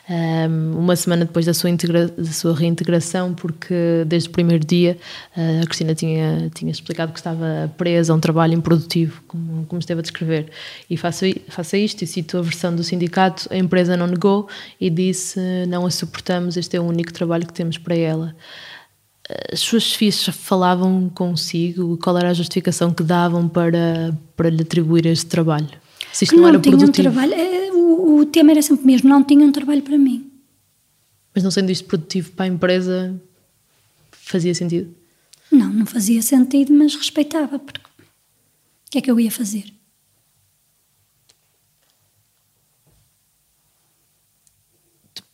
um, 0.10 0.78
uma 0.78 0.96
semana 0.98 1.24
depois 1.24 1.46
da 1.46 1.54
sua, 1.54 1.70
da 1.72 2.32
sua 2.32 2.54
reintegração, 2.54 3.34
porque 3.34 4.04
desde 4.06 4.28
o 4.28 4.32
primeiro 4.34 4.66
dia 4.66 4.98
uh, 5.36 5.64
a 5.64 5.66
Cristina 5.66 5.96
tinha, 5.96 6.52
tinha 6.54 6.72
explicado 6.72 7.14
que 7.14 7.20
estava 7.20 7.72
presa 7.78 8.12
a 8.12 8.16
um 8.16 8.20
trabalho 8.20 8.54
improdutivo, 8.54 9.24
como, 9.28 9.66
como 9.66 9.80
esteve 9.80 10.00
a 10.00 10.04
descrever. 10.04 10.50
E 10.90 10.98
faça, 10.98 11.26
faça 11.48 11.78
isto, 11.78 12.04
e 12.04 12.08
cito 12.08 12.38
a 12.38 12.42
versão 12.42 12.76
do 12.76 12.84
sindicato: 12.84 13.48
a 13.50 13.56
empresa 13.56 13.96
não 13.96 14.08
negou 14.08 14.50
e 14.80 14.90
disse: 14.90 15.40
não 15.70 15.86
a 15.86 15.90
suportamos, 15.90 16.58
este 16.58 16.76
é 16.76 16.82
o 16.82 16.84
único 16.84 17.14
trabalho 17.14 17.48
que 17.48 17.54
temos 17.54 17.78
para 17.78 17.96
ela 17.96 18.36
as 19.52 19.60
suas 19.60 19.94
filhas 19.94 20.24
falavam 20.26 21.10
consigo? 21.10 21.98
Qual 21.98 22.18
era 22.18 22.30
a 22.30 22.34
justificação 22.34 22.94
que 22.94 23.04
davam 23.04 23.48
para, 23.48 24.16
para 24.36 24.50
lhe 24.50 24.62
atribuir 24.62 25.06
este 25.06 25.26
trabalho? 25.26 25.70
Se 26.14 26.26
isto 26.26 26.36
não, 26.36 26.44
não 26.44 26.50
era 26.50 26.60
tinham 26.60 26.78
produtivo. 26.78 27.10
trabalho. 27.10 27.34
É, 27.34 27.72
o, 27.72 28.20
o 28.20 28.26
tema 28.26 28.52
era 28.52 28.62
sempre 28.62 28.84
o 28.84 28.88
mesmo: 28.88 29.10
não 29.10 29.24
tinham 29.24 29.52
trabalho 29.52 29.82
para 29.82 29.98
mim. 29.98 30.32
Mas 31.34 31.44
não 31.44 31.52
sendo 31.52 31.72
isto 31.72 31.86
produtivo 31.86 32.32
para 32.32 32.46
a 32.46 32.48
empresa, 32.48 33.22
fazia 34.12 34.56
sentido? 34.56 34.96
Não, 35.52 35.72
não 35.72 35.86
fazia 35.86 36.22
sentido, 36.22 36.74
mas 36.74 36.96
respeitava, 36.96 37.60
porque 37.60 37.80
o 37.80 38.92
que 38.92 38.98
é 39.00 39.02
que 39.02 39.12
eu 39.12 39.20
ia 39.20 39.32
fazer? 39.32 39.75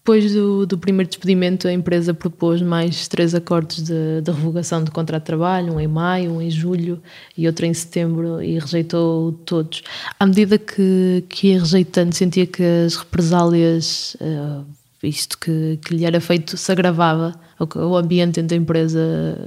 Depois 0.03 0.33
do, 0.33 0.65
do, 0.65 0.79
primeiro 0.79 1.07
despedimento, 1.07 1.67
a 1.67 1.71
empresa 1.71 2.11
propôs 2.11 2.59
mais 2.59 3.07
três 3.07 3.35
acordos 3.35 3.83
de, 3.83 4.21
de, 4.23 4.31
revogação 4.31 4.83
de 4.83 4.89
contrato 4.89 5.21
de 5.21 5.27
trabalho, 5.27 5.73
um 5.75 5.79
em 5.79 5.87
maio, 5.87 6.31
um 6.31 6.41
em 6.41 6.49
julho 6.49 6.99
e 7.37 7.45
outro 7.45 7.67
em 7.67 7.73
setembro, 7.73 8.41
e 8.41 8.57
rejeitou 8.57 9.31
todos. 9.45 9.83
À 10.19 10.25
medida 10.25 10.57
que, 10.57 11.23
que 11.29 11.49
ia 11.49 11.59
rejeitando, 11.59 12.15
sentia 12.15 12.47
que 12.47 12.63
as 12.63 12.95
represálias, 12.95 14.17
uh, 14.19 14.65
isto 15.03 15.37
que, 15.37 15.77
que 15.85 15.93
lhe 15.93 16.03
era 16.03 16.19
feito, 16.19 16.57
se 16.57 16.71
agravava, 16.71 17.39
ou 17.59 17.67
que 17.67 17.77
o 17.77 17.95
ambiente 17.95 18.41
dentro 18.41 18.49
da 18.49 18.55
empresa 18.55 18.99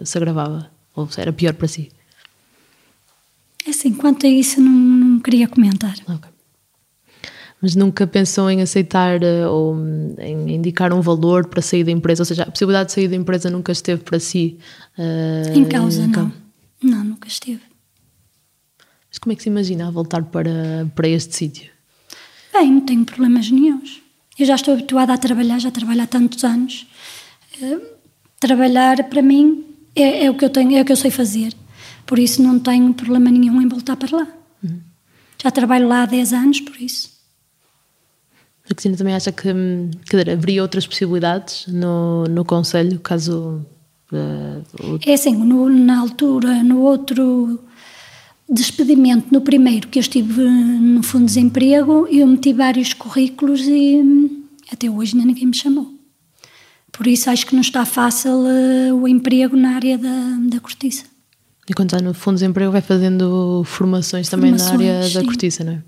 se 0.04 0.16
agravava, 0.16 0.70
ou 0.94 1.08
era 1.16 1.32
pior 1.32 1.54
para 1.54 1.66
si? 1.66 1.90
É 3.66 3.70
assim, 3.70 3.92
quanto 3.92 4.24
a 4.24 4.28
isso, 4.28 4.60
não, 4.60 4.70
não 4.70 5.18
queria 5.18 5.48
comentar. 5.48 5.96
Okay 6.08 6.33
mas 7.64 7.74
nunca 7.74 8.06
pensou 8.06 8.50
em 8.50 8.60
aceitar 8.60 9.22
eh, 9.22 9.48
ou 9.48 9.74
em 10.18 10.54
indicar 10.54 10.92
um 10.92 11.00
valor 11.00 11.46
para 11.46 11.62
sair 11.62 11.82
da 11.82 11.90
empresa? 11.90 12.20
Ou 12.20 12.26
seja, 12.26 12.42
a 12.42 12.50
possibilidade 12.50 12.88
de 12.88 12.92
sair 12.92 13.08
da 13.08 13.16
empresa 13.16 13.48
nunca 13.48 13.72
esteve 13.72 14.02
para 14.02 14.20
si? 14.20 14.58
Uh, 14.98 15.58
em 15.58 15.64
causa, 15.64 16.06
não. 16.06 16.30
Não, 16.82 17.02
nunca 17.02 17.26
esteve. 17.26 17.62
Mas 19.08 19.16
como 19.18 19.32
é 19.32 19.36
que 19.36 19.42
se 19.42 19.48
imagina 19.48 19.88
a 19.88 19.90
voltar 19.90 20.24
para, 20.24 20.86
para 20.94 21.08
este 21.08 21.34
sítio? 21.34 21.70
Bem, 22.52 22.70
não 22.70 22.80
tenho 22.82 23.02
problemas 23.02 23.50
nenhums. 23.50 24.02
Eu 24.38 24.44
já 24.44 24.56
estou 24.56 24.74
habituada 24.74 25.14
a 25.14 25.16
trabalhar, 25.16 25.58
já 25.58 25.70
trabalho 25.70 26.02
há 26.02 26.06
tantos 26.06 26.44
anos. 26.44 26.86
Uh, 27.62 27.80
trabalhar, 28.38 29.04
para 29.04 29.22
mim, 29.22 29.64
é, 29.96 30.26
é, 30.26 30.30
o 30.30 30.34
que 30.34 30.44
eu 30.44 30.50
tenho, 30.50 30.76
é 30.76 30.82
o 30.82 30.84
que 30.84 30.92
eu 30.92 30.96
sei 30.96 31.10
fazer. 31.10 31.54
Por 32.04 32.18
isso 32.18 32.42
não 32.42 32.58
tenho 32.58 32.92
problema 32.92 33.30
nenhum 33.30 33.62
em 33.62 33.68
voltar 33.68 33.96
para 33.96 34.14
lá. 34.14 34.28
Uhum. 34.62 34.80
Já 35.42 35.50
trabalho 35.50 35.88
lá 35.88 36.02
há 36.02 36.06
10 36.06 36.32
anos, 36.34 36.60
por 36.60 36.78
isso. 36.78 37.13
A 38.64 38.74
Cristina 38.74 38.96
também 38.96 39.14
acha 39.14 39.30
que 39.30 39.52
dizer, 40.04 40.30
haveria 40.30 40.62
outras 40.62 40.86
possibilidades 40.86 41.66
no, 41.66 42.24
no 42.24 42.44
Conselho, 42.44 42.98
caso. 42.98 43.64
Uh. 44.10 44.98
É 45.04 45.14
assim, 45.14 45.34
no, 45.34 45.68
na 45.68 46.00
altura, 46.00 46.62
no 46.62 46.80
outro 46.80 47.60
despedimento, 48.48 49.32
no 49.32 49.40
primeiro 49.40 49.88
que 49.88 49.98
eu 49.98 50.00
estive 50.00 50.42
no 50.42 51.02
Fundo 51.02 51.26
de 51.26 51.34
Desemprego, 51.34 52.06
eu 52.10 52.26
meti 52.26 52.52
vários 52.52 52.92
currículos 52.92 53.62
e 53.62 54.02
até 54.70 54.90
hoje 54.90 55.14
ainda 55.14 55.26
ninguém 55.26 55.46
me 55.46 55.54
chamou. 55.54 55.92
Por 56.92 57.06
isso 57.06 57.28
acho 57.28 57.46
que 57.46 57.54
não 57.54 57.62
está 57.62 57.84
fácil 57.84 58.30
uh, 58.30 58.94
o 58.94 59.08
emprego 59.08 59.56
na 59.56 59.74
área 59.74 59.98
da, 59.98 60.38
da 60.48 60.60
cortiça. 60.60 61.04
E 61.68 61.72
quando 61.72 61.94
está 61.94 62.04
no 62.04 62.14
Fundo 62.14 62.36
de 62.36 62.42
Desemprego 62.42 62.70
vai 62.70 62.82
fazendo 62.82 63.62
formações 63.64 64.28
também 64.28 64.56
formações, 64.56 64.80
na 64.80 64.94
área 64.94 65.00
da 65.14 65.20
sim. 65.20 65.26
cortiça, 65.26 65.64
não 65.64 65.72
é? 65.72 65.82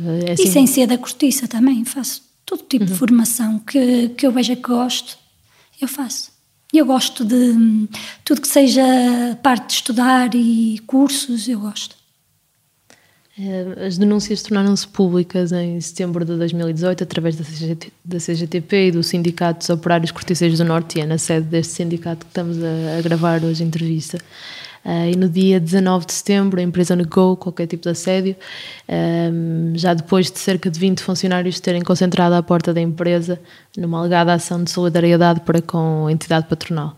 É 0.00 0.32
assim... 0.32 0.44
E 0.44 0.46
sem 0.46 0.66
ser 0.66 0.86
da 0.86 0.98
cortiça 0.98 1.48
também, 1.48 1.84
faço 1.84 2.22
todo 2.44 2.62
tipo 2.62 2.84
uhum. 2.84 2.90
de 2.90 2.96
formação 2.96 3.58
que, 3.58 4.08
que 4.10 4.26
eu 4.26 4.32
veja 4.32 4.56
que 4.56 4.62
gosto, 4.62 5.18
eu 5.80 5.86
faço. 5.86 6.30
Eu 6.72 6.84
gosto 6.84 7.24
de 7.24 7.88
tudo 8.24 8.40
que 8.40 8.48
seja 8.48 8.82
parte 9.42 9.68
de 9.68 9.72
estudar 9.74 10.34
e 10.34 10.78
cursos, 10.86 11.48
eu 11.48 11.60
gosto. 11.60 11.96
Eh, 13.38 13.86
as 13.86 13.96
denúncias 13.96 14.42
tornaram-se 14.42 14.86
públicas 14.86 15.52
em 15.52 15.80
setembro 15.80 16.24
de 16.24 16.36
2018 16.36 17.04
através 17.04 17.36
da, 17.36 17.44
CGT, 17.44 17.92
da 18.04 18.18
CGTP 18.18 18.88
e 18.88 18.90
do 18.90 19.02
Sindicato 19.02 19.60
dos 19.60 19.70
Operários 19.70 20.10
Corticeiros 20.10 20.58
do 20.58 20.64
Norte, 20.64 20.98
e 20.98 21.02
é 21.02 21.06
na 21.06 21.18
sede 21.18 21.46
deste 21.46 21.74
sindicato 21.74 22.26
que 22.26 22.30
estamos 22.32 22.58
a, 22.62 22.98
a 22.98 23.00
gravar 23.00 23.42
hoje 23.44 23.62
a 23.62 23.66
entrevista. 23.66 24.18
Uh, 24.84 25.12
e 25.12 25.16
no 25.16 25.28
dia 25.28 25.60
19 25.60 26.06
de 26.06 26.12
setembro 26.12 26.60
a 26.60 26.62
empresa 26.62 26.96
negou 26.96 27.36
qualquer 27.36 27.66
tipo 27.66 27.82
de 27.82 27.90
assédio, 27.90 28.36
um, 28.88 29.72
já 29.74 29.92
depois 29.92 30.30
de 30.30 30.38
cerca 30.38 30.70
de 30.70 30.78
20 30.78 31.02
funcionários 31.02 31.60
terem 31.60 31.82
concentrado 31.82 32.34
à 32.34 32.42
porta 32.42 32.72
da 32.72 32.80
empresa 32.80 33.40
numa 33.76 33.98
alegada 33.98 34.32
ação 34.32 34.62
de 34.62 34.70
solidariedade 34.70 35.40
para 35.40 35.60
com 35.60 36.06
a 36.06 36.12
entidade 36.12 36.46
patronal. 36.46 36.96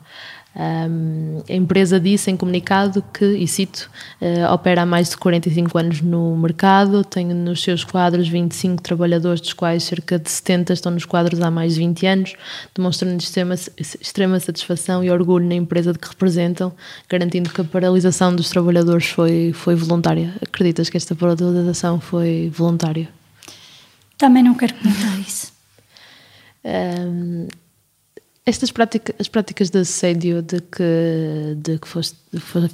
Um, 0.54 1.42
a 1.48 1.52
empresa 1.52 2.00
disse 2.00 2.28
em 2.28 2.36
comunicado 2.36 3.04
que, 3.14 3.24
e 3.24 3.46
cito, 3.46 3.88
uh, 4.20 4.52
opera 4.52 4.82
há 4.82 4.86
mais 4.86 5.10
de 5.10 5.16
45 5.16 5.78
anos 5.78 6.00
no 6.00 6.36
mercado, 6.36 7.04
tem 7.04 7.26
nos 7.26 7.62
seus 7.62 7.84
quadros 7.84 8.28
25 8.28 8.82
trabalhadores, 8.82 9.40
dos 9.40 9.52
quais 9.52 9.84
cerca 9.84 10.18
de 10.18 10.28
70 10.28 10.72
estão 10.72 10.90
nos 10.90 11.04
quadros 11.04 11.40
há 11.40 11.50
mais 11.50 11.74
de 11.74 11.80
20 11.80 12.06
anos, 12.06 12.34
demonstrando 12.74 13.16
extrema, 13.16 13.54
extrema 13.54 14.40
satisfação 14.40 15.04
e 15.04 15.10
orgulho 15.10 15.46
na 15.46 15.54
empresa 15.54 15.92
de 15.92 15.98
que 16.00 16.08
representam, 16.08 16.72
garantindo 17.08 17.50
que 17.50 17.60
a 17.60 17.64
paralisação 17.64 18.34
dos 18.34 18.50
trabalhadores 18.50 19.06
foi, 19.06 19.52
foi 19.54 19.76
voluntária. 19.76 20.34
Acreditas 20.42 20.90
que 20.90 20.96
esta 20.96 21.14
paralisação 21.14 22.00
foi 22.00 22.50
voluntária? 22.52 23.08
Também 24.18 24.42
não 24.42 24.54
quero 24.54 24.74
comentar 24.74 25.18
isso. 25.20 25.52
Um, 26.64 27.46
Estas 28.50 28.72
as 29.20 29.28
práticas 29.28 29.70
de 29.70 29.78
assédio 29.78 30.42
de 30.42 30.60
que, 30.60 31.54
de 31.56 31.78
que 31.78 31.86
foste, 31.86 32.16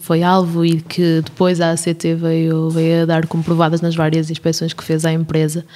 foi, 0.00 0.22
alvo 0.22 0.64
e 0.64 0.80
que 0.80 1.20
depois 1.20 1.60
a 1.60 1.72
ACT 1.72 2.14
veio, 2.14 2.70
veio 2.70 3.02
a 3.02 3.04
dar 3.04 3.26
comprovadas 3.26 3.82
nas 3.82 3.94
várias 3.94 4.30
inspeções 4.30 4.72
que 4.72 4.82
fez 4.82 5.04
à 5.04 5.12
empresa, 5.12 5.66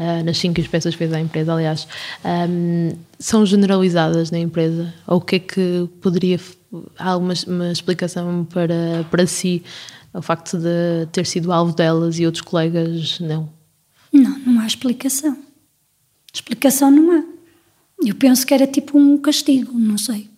uh, 0.00 0.24
nas 0.24 0.38
cinco 0.38 0.60
inspeções 0.60 0.96
que 0.96 0.98
fez 0.98 1.12
à 1.12 1.20
empresa, 1.20 1.52
aliás, 1.52 1.86
um, 2.24 2.96
são 3.16 3.46
generalizadas 3.46 4.32
na 4.32 4.40
empresa? 4.40 4.92
Ou 5.06 5.18
o 5.18 5.20
que 5.20 5.36
é 5.36 5.38
que 5.38 5.88
poderia. 6.02 6.40
Há 6.98 7.10
alguma 7.10 7.34
uma 7.46 7.70
explicação 7.70 8.44
para, 8.52 9.06
para 9.08 9.24
si 9.24 9.62
o 10.12 10.20
facto 10.20 10.58
de 10.58 11.06
ter 11.12 11.26
sido 11.26 11.52
alvo 11.52 11.76
delas 11.76 12.18
e 12.18 12.26
outros 12.26 12.42
colegas 12.42 13.20
não? 13.20 13.48
Não, 14.12 14.36
não 14.36 14.60
há 14.60 14.66
explicação. 14.66 15.38
Explicação 16.32 16.90
não 16.90 17.12
há. 17.12 17.33
Eu 18.02 18.14
penso 18.14 18.46
que 18.46 18.54
era 18.54 18.66
tipo 18.66 18.98
um 18.98 19.18
castigo, 19.18 19.78
não 19.78 19.98
sei. 19.98 20.30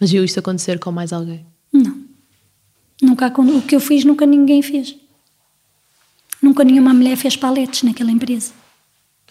Mas 0.00 0.10
viu 0.10 0.24
isto 0.24 0.38
acontecer 0.38 0.78
com 0.78 0.90
mais 0.90 1.12
alguém? 1.12 1.44
Não. 1.72 2.04
Nunca, 3.02 3.28
o 3.28 3.62
que 3.62 3.76
eu 3.76 3.80
fiz 3.80 4.04
nunca 4.04 4.26
ninguém 4.26 4.62
fez. 4.62 4.96
Nunca 6.42 6.64
nenhuma 6.64 6.94
mulher 6.94 7.16
fez 7.16 7.36
paletes 7.36 7.82
naquela 7.82 8.10
empresa. 8.10 8.52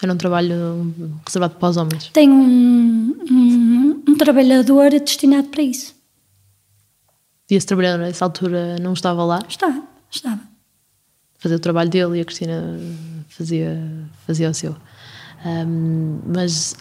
Era 0.02 0.12
um 0.12 0.16
trabalho 0.16 0.94
reservado 1.26 1.56
para 1.56 1.68
os 1.68 1.76
homens? 1.76 2.08
Tem 2.08 2.30
um, 2.30 3.16
um, 3.30 4.02
um 4.08 4.16
trabalhador 4.16 4.90
destinado 4.90 5.48
para 5.48 5.62
isso. 5.62 5.94
E 7.50 7.54
esse 7.54 7.66
trabalhador 7.66 7.98
nessa 7.98 8.24
altura 8.24 8.78
não 8.78 8.92
estava 8.92 9.24
lá? 9.24 9.40
Estava, 9.46 9.82
estava. 10.10 10.40
Fazia 11.38 11.56
o 11.56 11.60
trabalho 11.60 11.90
dele 11.90 12.18
e 12.18 12.20
a 12.20 12.24
Cristina 12.24 12.78
fazia, 13.28 14.08
fazia 14.26 14.48
o 14.48 14.54
seu. 14.54 14.76
Um, 15.44 16.20
mas 16.26 16.76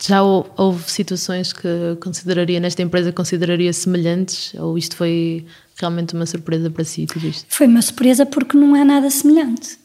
já 0.00 0.22
houve 0.22 0.90
situações 0.90 1.52
que 1.52 1.96
consideraria, 2.00 2.60
nesta 2.60 2.82
empresa, 2.82 3.12
consideraria 3.12 3.72
semelhantes? 3.72 4.54
Ou 4.54 4.78
isto 4.78 4.96
foi 4.96 5.44
realmente 5.76 6.14
uma 6.14 6.26
surpresa 6.26 6.70
para 6.70 6.84
si, 6.84 7.06
tudo 7.06 7.26
isto? 7.26 7.46
Foi 7.48 7.66
uma 7.66 7.82
surpresa 7.82 8.24
porque 8.24 8.56
não 8.56 8.74
há 8.74 8.84
nada 8.84 9.10
semelhante. 9.10 9.78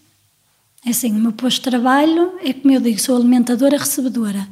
É 0.86 0.90
assim, 0.90 1.12
o 1.12 1.20
meu 1.20 1.32
posto 1.32 1.58
de 1.64 1.70
trabalho 1.70 2.34
é 2.44 2.54
como 2.54 2.74
eu 2.74 2.82
digo, 2.82 3.00
sou 3.00 3.16
alimentadora, 3.16 3.78
recebedora. 3.78 4.48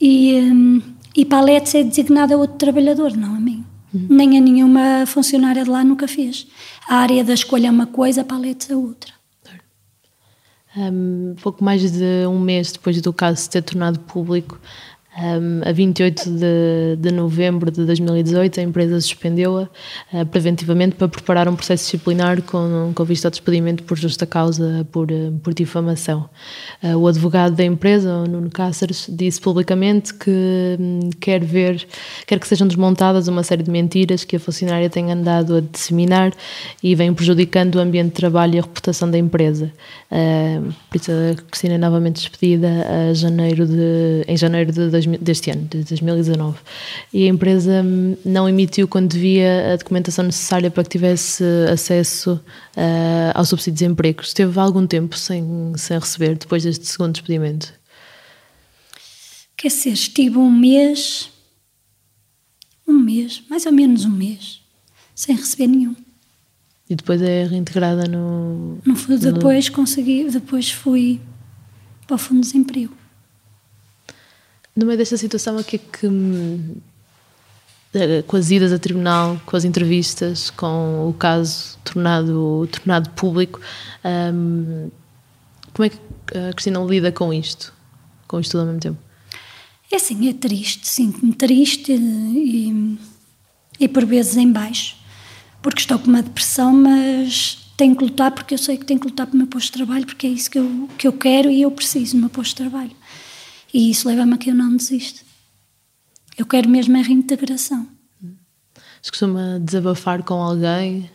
E, 0.00 0.34
hum, 0.40 0.82
e 1.16 1.24
paletes 1.24 1.74
é 1.74 1.82
designada 1.82 2.34
a 2.34 2.38
outro 2.38 2.56
trabalhador, 2.56 3.16
não 3.16 3.34
a 3.34 3.40
mim. 3.40 3.64
Uhum. 3.92 4.06
Nem 4.10 4.36
a 4.36 4.40
nenhuma 4.40 5.06
funcionária 5.06 5.64
de 5.64 5.70
lá 5.70 5.82
nunca 5.82 6.06
fez. 6.06 6.46
A 6.86 6.96
área 6.96 7.24
da 7.24 7.32
escolha 7.32 7.68
é 7.68 7.70
uma 7.70 7.86
coisa, 7.86 8.22
paletes 8.22 8.70
é 8.70 8.76
outra. 8.76 9.17
Um, 10.78 11.34
pouco 11.42 11.64
mais 11.64 11.90
de 11.90 12.24
um 12.28 12.38
mês 12.38 12.70
depois 12.70 13.00
do 13.02 13.12
caso 13.12 13.50
ter 13.50 13.62
tornado 13.62 13.98
público, 13.98 14.60
um, 15.18 15.68
a 15.68 15.72
28 15.72 16.30
de, 16.30 16.96
de 16.96 17.10
novembro 17.10 17.72
de 17.72 17.84
2018, 17.84 18.60
a 18.60 18.62
empresa 18.62 19.00
suspendeu-a 19.00 19.62
uh, 20.12 20.26
preventivamente 20.26 20.94
para 20.94 21.08
preparar 21.08 21.48
um 21.48 21.56
processo 21.56 21.84
disciplinar 21.84 22.40
com, 22.42 22.92
com 22.94 23.04
vista 23.04 23.26
ao 23.26 23.30
despedimento 23.30 23.82
por 23.82 23.98
justa 23.98 24.24
causa 24.26 24.86
por, 24.92 25.10
uh, 25.10 25.32
por 25.42 25.52
difamação. 25.52 26.28
Uh, 26.80 26.96
o 26.96 27.08
advogado 27.08 27.56
da 27.56 27.64
empresa, 27.64 28.14
o 28.14 28.26
Nuno 28.28 28.48
Cáceres, 28.48 29.06
disse 29.08 29.40
publicamente 29.40 30.14
que 30.14 30.76
um, 30.78 31.10
quer 31.18 31.42
ver, 31.42 31.84
quer 32.24 32.38
que 32.38 32.46
sejam 32.46 32.68
desmontadas 32.68 33.26
uma 33.26 33.42
série 33.42 33.64
de 33.64 33.70
mentiras 33.72 34.22
que 34.22 34.36
a 34.36 34.40
funcionária 34.40 34.88
tem 34.88 35.10
andado 35.10 35.56
a 35.56 35.60
disseminar 35.60 36.32
e 36.80 36.94
vem 36.94 37.12
prejudicando 37.12 37.74
o 37.76 37.80
ambiente 37.80 38.10
de 38.10 38.14
trabalho 38.14 38.54
e 38.54 38.58
a 38.60 38.62
reputação 38.62 39.10
da 39.10 39.18
empresa. 39.18 39.72
por 40.88 40.96
isso, 40.96 41.10
a 41.10 41.42
Cristina 41.50 41.74
é 41.74 41.78
novamente 41.78 42.16
despedida 42.16 42.68
janeiro 43.14 43.66
de, 43.66 44.24
em 44.28 44.36
janeiro 44.36 44.70
de 44.70 44.88
2018 44.88 45.07
deste 45.16 45.50
ano, 45.50 45.66
de 45.68 45.84
2019. 45.84 46.58
E 47.12 47.24
a 47.24 47.28
empresa 47.28 47.82
não 48.24 48.48
emitiu 48.48 48.86
quando 48.86 49.08
devia 49.08 49.72
a 49.72 49.76
documentação 49.76 50.24
necessária 50.24 50.70
para 50.70 50.82
que 50.82 50.90
tivesse 50.90 51.44
acesso 51.72 52.40
uh, 52.76 53.32
ao 53.34 53.44
subsídio 53.44 53.72
de 53.72 53.78
desemprego. 53.84 54.22
Esteve 54.22 54.58
algum 54.58 54.86
tempo 54.86 55.16
sem, 55.16 55.72
sem 55.76 55.98
receber 55.98 56.36
depois 56.36 56.62
deste 56.62 56.86
segundo 56.86 57.12
despedimento? 57.12 57.72
Quer 59.56 59.68
dizer, 59.68 59.90
estive 59.90 60.38
um 60.38 60.50
mês, 60.50 61.30
um 62.86 62.98
mês, 62.98 63.42
mais 63.50 63.66
ou 63.66 63.72
menos 63.72 64.04
um 64.04 64.10
mês, 64.10 64.60
sem 65.14 65.34
receber 65.34 65.66
nenhum. 65.66 65.96
E 66.88 66.94
depois 66.94 67.20
é 67.20 67.44
reintegrada 67.44 68.06
no. 68.08 68.78
no 68.84 69.18
depois 69.18 69.68
no... 69.68 69.74
consegui, 69.74 70.24
depois 70.30 70.70
fui 70.70 71.20
para 72.06 72.14
o 72.14 72.18
Fundo 72.18 72.40
de 72.40 72.46
Desemprego. 72.46 72.97
No 74.78 74.86
meio 74.86 74.96
desta 74.96 75.16
situação, 75.16 75.56
o 75.56 75.64
que 75.64 75.74
é 75.74 75.78
que. 75.80 76.06
Eh, 77.92 78.22
com 78.22 78.36
as 78.36 78.48
idas 78.52 78.72
a 78.72 78.78
tribunal, 78.78 79.40
com 79.44 79.56
as 79.56 79.64
entrevistas, 79.64 80.50
com 80.50 81.08
o 81.08 81.12
caso 81.14 81.76
tornado, 81.82 82.68
tornado 82.70 83.10
público, 83.10 83.60
um, 84.32 84.88
como 85.74 85.86
é 85.86 85.88
que 85.88 85.98
a 86.32 86.52
Cristina 86.52 86.78
lida 86.84 87.10
com 87.10 87.34
isto? 87.34 87.74
Com 88.28 88.38
isto 88.38 88.52
tudo 88.52 88.60
ao 88.60 88.66
mesmo 88.66 88.80
tempo? 88.80 88.98
É 89.90 89.96
assim, 89.96 90.28
é 90.28 90.32
triste, 90.32 90.86
sinto-me 90.86 91.32
triste 91.32 91.92
e, 91.92 92.98
e 93.80 93.88
por 93.88 94.06
vezes 94.06 94.36
em 94.36 94.52
baixo, 94.52 94.94
porque 95.60 95.80
estou 95.80 95.98
com 95.98 96.06
uma 96.06 96.22
depressão, 96.22 96.72
mas 96.72 97.72
tenho 97.76 97.96
que 97.96 98.04
lutar 98.04 98.30
porque 98.30 98.54
eu 98.54 98.58
sei 98.58 98.76
que 98.76 98.84
tenho 98.84 99.00
que 99.00 99.08
lutar 99.08 99.26
pelo 99.26 99.38
meu 99.38 99.48
posto 99.48 99.66
de 99.66 99.72
trabalho, 99.72 100.06
porque 100.06 100.28
é 100.28 100.30
isso 100.30 100.48
que 100.48 100.60
eu, 100.60 100.88
que 100.96 101.08
eu 101.08 101.12
quero 101.14 101.50
e 101.50 101.62
eu 101.62 101.70
preciso 101.72 102.14
do 102.14 102.20
meu 102.20 102.30
posto 102.30 102.50
de 102.50 102.68
trabalho. 102.68 102.97
E 103.72 103.90
isso 103.90 104.08
leva-me 104.08 104.34
a 104.34 104.38
que 104.38 104.50
eu 104.50 104.54
não 104.54 104.76
desisto. 104.76 105.24
Eu 106.36 106.46
quero 106.46 106.68
mesmo 106.68 106.96
a 106.96 107.02
reintegração. 107.02 107.88
Mas 108.22 109.10
costuma 109.10 109.58
desabafar 109.58 110.22
com 110.22 110.34
alguém? 110.34 111.10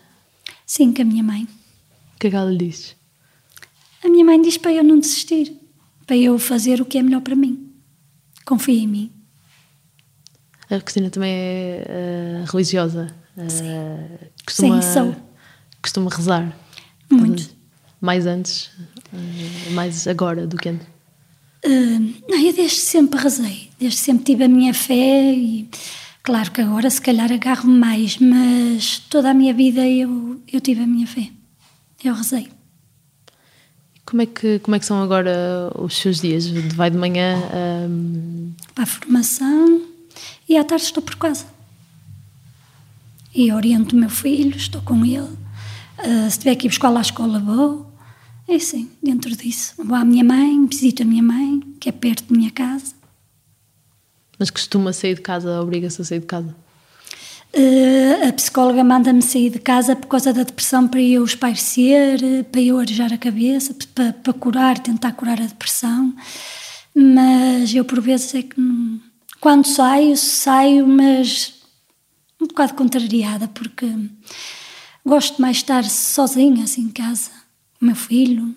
Sim, 0.66 0.94
com 0.94 1.02
a 1.02 1.06
minha 1.06 1.24
mãe. 1.24 1.44
O 2.16 2.20
que 2.20 2.28
é 2.28 2.30
que 2.30 2.36
ela 2.36 2.52
lhe 2.52 2.58
diz? 2.58 2.96
A 4.04 4.10
minha 4.10 4.26
mãe 4.26 4.42
diz 4.42 4.58
para 4.58 4.74
eu 4.74 4.84
não 4.84 5.00
desistir, 5.00 5.58
para 6.06 6.18
eu 6.18 6.38
fazer 6.38 6.82
o 6.82 6.86
que 6.86 6.98
é 6.98 7.04
melhor 7.04 7.22
para 7.22 7.36
mim. 7.36 7.72
Confia 8.46 8.82
em 8.82 8.88
mim. 8.88 9.12
A 10.70 10.80
Cristina 10.80 11.10
também 11.10 11.32
é 11.32 12.42
uh, 12.44 12.52
religiosa. 12.52 13.14
Uh, 13.38 13.50
Sim. 13.50 13.64
Costuma, 14.46 14.82
Sim, 14.82 14.94
sou. 14.94 15.16
Costuma 15.82 16.10
rezar. 16.10 16.58
Muito. 17.10 17.50
Mais 18.02 18.26
antes, 18.26 18.68
uh, 19.14 19.72
mais 19.72 20.08
agora 20.08 20.46
do 20.48 20.58
que 20.58 20.70
antes. 20.70 20.93
Uh, 21.66 22.14
não, 22.28 22.40
eu 22.40 22.54
desde 22.54 22.80
sempre 22.80 23.20
rezei, 23.20 23.70
desde 23.80 24.00
sempre 24.00 24.26
tive 24.26 24.44
a 24.44 24.50
minha 24.50 24.74
fé 24.74 25.34
e 25.34 25.70
claro 26.22 26.52
que 26.52 26.60
agora 26.60 26.90
se 26.90 27.02
calhar 27.02 27.32
agarro 27.32 27.70
mais, 27.70 28.18
mas 28.18 29.00
toda 29.10 29.32
a 29.32 29.34
minha 29.34 29.54
vida 29.54 29.88
eu, 29.88 30.42
eu 30.52 30.60
tive 30.60 30.84
a 30.84 30.88
minha 30.88 31.08
fé, 31.08 31.30
eu 32.04 32.14
rezei. 32.14 32.50
Como 34.06 34.22
é, 34.22 34.26
que, 34.26 34.60
como 34.60 34.76
é 34.76 34.80
que 34.80 34.86
são 34.86 35.02
agora 35.02 35.72
os 35.80 35.96
seus 35.96 36.20
dias? 36.20 36.48
Vai 36.76 36.92
de 36.92 36.98
manhã 36.98 37.36
para 38.76 38.84
a 38.84 38.86
formação 38.86 39.82
e 40.48 40.58
à 40.58 40.64
tarde 40.64 40.84
estou 40.84 41.02
por 41.02 41.16
casa. 41.16 41.46
E 43.34 43.52
oriento 43.52 43.96
o 43.96 44.00
meu 44.00 44.10
filho, 44.10 44.56
estou 44.56 44.82
com 44.82 45.04
ele. 45.06 45.22
Uh, 45.98 46.30
se 46.30 46.38
tiver 46.38 46.56
que 46.56 46.68
ir 46.68 46.70
buscar 46.70 46.96
à 46.96 47.02
escola, 47.02 47.40
vou. 47.40 47.93
É 48.54 48.60
sim, 48.60 48.88
dentro 49.02 49.36
disso. 49.36 49.74
Vou 49.80 49.96
à 49.96 50.06
minha 50.06 50.24
mãe, 50.24 50.64
visito 50.68 51.02
a 51.02 51.06
minha 51.06 51.24
mãe, 51.24 51.60
que 51.80 51.90
é 51.90 51.92
perto 51.92 52.26
da 52.26 52.38
minha 52.38 52.52
casa. 52.52 52.94
Mas 54.38 54.52
costuma 54.52 54.94
sair 54.94 55.16
de 55.16 55.22
casa, 55.22 55.60
obriga-se 55.60 56.00
a 56.00 56.06
sair 56.06 56.20
de 56.20 56.28
casa? 56.28 56.56
Uh, 57.52 58.30
a 58.30 58.32
psicóloga 58.32 58.84
manda-me 58.84 59.24
sair 59.24 59.50
de 59.50 59.58
casa 59.58 59.96
por 59.96 60.06
causa 60.06 60.32
da 60.32 60.44
depressão 60.44 60.88
para 60.88 61.02
eu 61.02 61.26
espairecer, 61.26 62.44
para 62.52 62.62
eu 62.62 62.78
arejar 62.78 63.12
a 63.12 63.18
cabeça, 63.18 63.76
para, 63.96 64.14
para 64.14 64.34
curar, 64.34 64.78
tentar 64.78 65.14
curar 65.14 65.42
a 65.42 65.48
depressão. 65.48 66.14
Mas 66.94 67.74
eu, 67.74 67.84
por 67.84 68.00
vezes, 68.02 68.36
é 68.36 68.44
que 68.44 68.62
não... 68.62 69.02
quando 69.42 69.66
saio, 69.66 70.16
saio, 70.16 70.86
mas 70.86 71.56
um 72.40 72.46
bocado 72.46 72.76
contrariada, 72.76 73.48
porque 73.48 73.88
gosto 75.04 75.42
mais 75.42 75.56
de 75.56 75.64
estar 75.64 75.84
sozinha 75.86 76.66
assim 76.66 76.82
em 76.82 76.92
casa 76.92 77.43
o 77.84 77.86
meu 77.86 77.96
filho. 77.96 78.56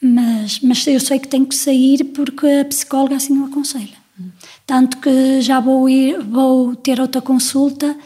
Mas, 0.00 0.60
mas 0.60 0.86
eu 0.86 1.00
sei 1.00 1.18
que 1.18 1.26
tenho 1.26 1.46
que 1.46 1.54
sair 1.54 2.04
porque 2.04 2.46
a 2.46 2.64
psicóloga 2.66 3.16
assim 3.16 3.34
não 3.34 3.46
aconselha. 3.46 4.04
Tanto 4.66 4.98
que 4.98 5.40
já 5.40 5.58
vou 5.58 5.88
ir, 5.88 6.22
vou 6.22 6.76
ter 6.76 7.00
outra 7.00 7.22
consulta 7.22 7.96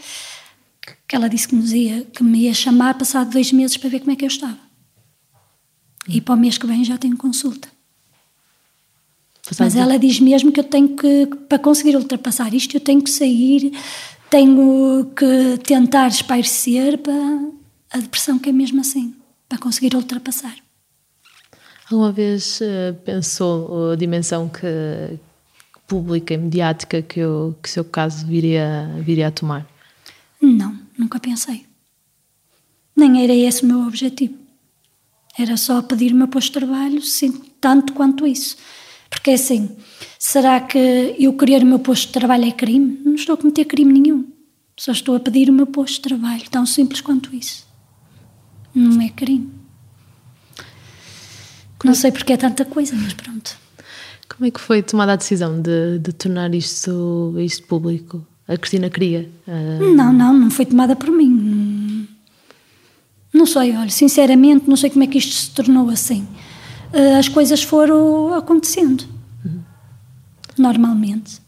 que 1.07 1.17
ela 1.17 1.29
disse 1.29 1.49
que 1.49 1.55
me 1.57 1.67
ia, 1.75 2.05
que 2.05 2.23
me 2.23 2.39
ia 2.43 2.55
chamar 2.55 2.95
passado 2.95 3.31
dois 3.31 3.51
meses 3.51 3.77
para 3.77 3.91
ver 3.91 4.01
como 4.01 4.13
é 4.13 4.17
que 4.17 4.25
eu 4.25 4.29
estava. 4.29 4.59
E 6.07 6.21
para 6.21 6.35
o 6.35 6.39
mês 6.39 6.57
que 6.57 6.67
vem 6.67 6.85
já 6.85 6.97
tenho 6.97 7.17
consulta. 7.17 7.69
Mas 9.59 9.75
ela 9.75 9.99
diz 9.99 10.21
mesmo 10.21 10.53
que 10.53 10.61
eu 10.61 10.65
tenho 10.65 10.95
que, 10.95 11.27
para 11.49 11.59
conseguir 11.59 11.97
ultrapassar 11.97 12.53
isto, 12.55 12.77
eu 12.77 12.81
tenho 12.81 13.03
que 13.03 13.11
sair, 13.11 13.73
tenho 14.31 15.11
que 15.17 15.59
tentar 15.65 16.09
espairecer 16.09 16.99
para 16.99 17.15
a 17.91 17.99
depressão, 17.99 18.39
que 18.39 18.51
é 18.51 18.53
mesmo 18.53 18.81
assim 18.81 19.18
para 19.49 19.59
conseguir 19.59 19.95
ultrapassar. 19.95 20.57
Alguma 21.91 22.13
vez 22.13 22.61
uh, 22.61 22.95
pensou 23.05 23.93
a 23.93 23.97
dimensão 23.97 24.49
que 24.49 25.19
pública 25.87 26.35
e 26.35 26.37
mediática 26.37 27.01
que 27.01 27.25
o 27.25 27.55
que 27.63 27.71
seu 27.71 27.83
caso 27.83 28.27
viria, 28.27 28.91
viria 29.01 29.29
a 29.29 29.31
tomar? 29.31 29.67
Não, 30.41 30.79
nunca 30.99 31.19
pensei. 31.19 31.65
Nem 32.95 33.25
era 33.25 33.35
esse 33.35 33.63
o 33.63 33.67
meu 33.67 33.87
objetivo. 33.87 34.35
Era 35.39 35.57
só 35.57 35.81
pedir 35.81 36.13
o 36.13 36.17
meu 36.17 36.29
posto 36.29 36.49
de 36.49 36.59
trabalho, 36.67 37.01
sim, 37.01 37.33
tanto 37.61 37.95
quanto 37.95 38.27
isso. 38.27 38.57
Porque 39.09 39.31
assim, 39.31 39.71
será 40.19 40.61
que 40.61 41.17
eu 41.19 41.33
querer 41.33 41.63
o 41.63 41.67
meu 41.67 41.79
posto 41.79 42.09
de 42.09 42.13
trabalho 42.13 42.45
é 42.45 42.53
crime? 42.53 43.01
Não 43.05 43.15
estou 43.15 43.35
a 43.35 43.39
cometer 43.39 43.65
crime 43.65 43.99
nenhum. 43.99 44.27
Só 44.77 44.93
estou 44.93 45.17
a 45.17 45.21
pedir 45.21 45.49
o 45.49 45.53
meu 45.53 45.67
posto 45.67 45.95
de 45.95 46.03
trabalho, 46.03 46.51
tão 46.51 46.67
simples 46.67 47.01
quanto 47.01 47.35
isso. 47.35 47.68
Não 48.75 49.01
é 49.01 49.09
crime. 49.09 49.51
Não 51.85 51.95
sei 51.95 52.11
porque 52.11 52.33
é 52.33 52.37
tanta 52.37 52.65
coisa, 52.65 52.95
mas 52.97 53.13
pronto. 53.13 53.57
Como 54.29 54.47
é 54.47 54.51
que 54.51 54.61
foi 54.61 54.83
tomada 54.83 55.13
a 55.13 55.17
decisão 55.17 55.61
de, 55.61 55.99
de 55.99 56.13
tornar 56.13 56.55
isto, 56.55 57.35
isto 57.39 57.67
público? 57.67 58.25
A 58.47 58.57
Cristina 58.57 58.91
queria? 58.91 59.29
Uh... 59.47 59.95
Não, 59.95 60.13
não, 60.13 60.33
não 60.33 60.51
foi 60.51 60.67
tomada 60.67 60.97
por 60.97 61.11
mim. 61.11 62.09
Não 63.33 63.47
sei, 63.47 63.77
olha, 63.77 63.91
sinceramente, 63.91 64.69
não 64.69 64.77
sei 64.77 64.91
como 64.91 65.05
é 65.05 65.07
que 65.07 65.19
isto 65.19 65.35
se 65.35 65.51
tornou 65.51 65.89
assim. 65.91 66.27
Uh, 66.93 67.19
as 67.19 67.29
coisas 67.29 67.63
foram 67.63 68.35
acontecendo. 68.35 69.05
Uhum. 69.45 69.61
Normalmente. 70.57 71.41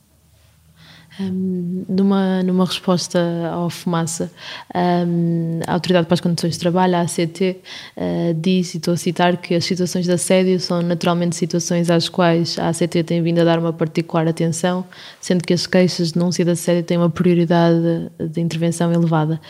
Um, 1.20 1.84
numa, 1.88 2.42
numa 2.42 2.64
resposta 2.64 3.20
ao 3.52 3.68
Fumaça, 3.68 4.30
um, 4.74 5.60
a 5.66 5.74
Autoridade 5.74 6.06
para 6.06 6.14
as 6.14 6.20
Condições 6.20 6.54
de 6.54 6.60
Trabalho, 6.60 6.96
a 6.96 7.00
ACT, 7.02 7.50
uh, 7.50 7.60
ah, 7.96 8.32
disse, 8.34 8.76
e 8.76 8.78
estou 8.78 8.94
a 8.94 8.96
citar, 8.96 9.36
que 9.36 9.54
as 9.54 9.64
situações 9.64 10.06
de 10.06 10.12
assédio 10.12 10.58
são 10.58 10.80
naturalmente 10.80 11.36
situações 11.36 11.90
às 11.90 12.08
quais 12.08 12.58
a 12.58 12.68
ACT 12.68 13.02
tem 13.04 13.22
vindo 13.22 13.40
a 13.40 13.44
dar 13.44 13.58
uma 13.58 13.72
particular 13.72 14.26
atenção, 14.26 14.84
sendo 15.20 15.44
que 15.44 15.52
as 15.52 15.66
queixas 15.66 16.08
de 16.08 16.14
denúncia 16.14 16.44
de 16.44 16.52
assédio 16.52 16.82
têm 16.84 16.96
uma 16.96 17.10
prioridade 17.10 18.10
de 18.18 18.40
intervenção 18.40 18.92
elevada. 18.92 19.40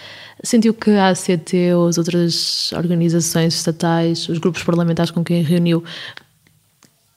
Sentiu 0.43 0.75
que 0.75 0.91
a 0.91 1.11
ACT 1.11 1.75
ou 1.75 1.87
as 1.87 1.99
outras 1.99 2.73
organizações 2.73 3.55
estatais, 3.55 4.29
os 4.29 4.39
grupos 4.39 4.65
parlamentares 4.65 5.11
com 5.11 5.23
quem 5.23 5.43
reuniu, 5.43 5.85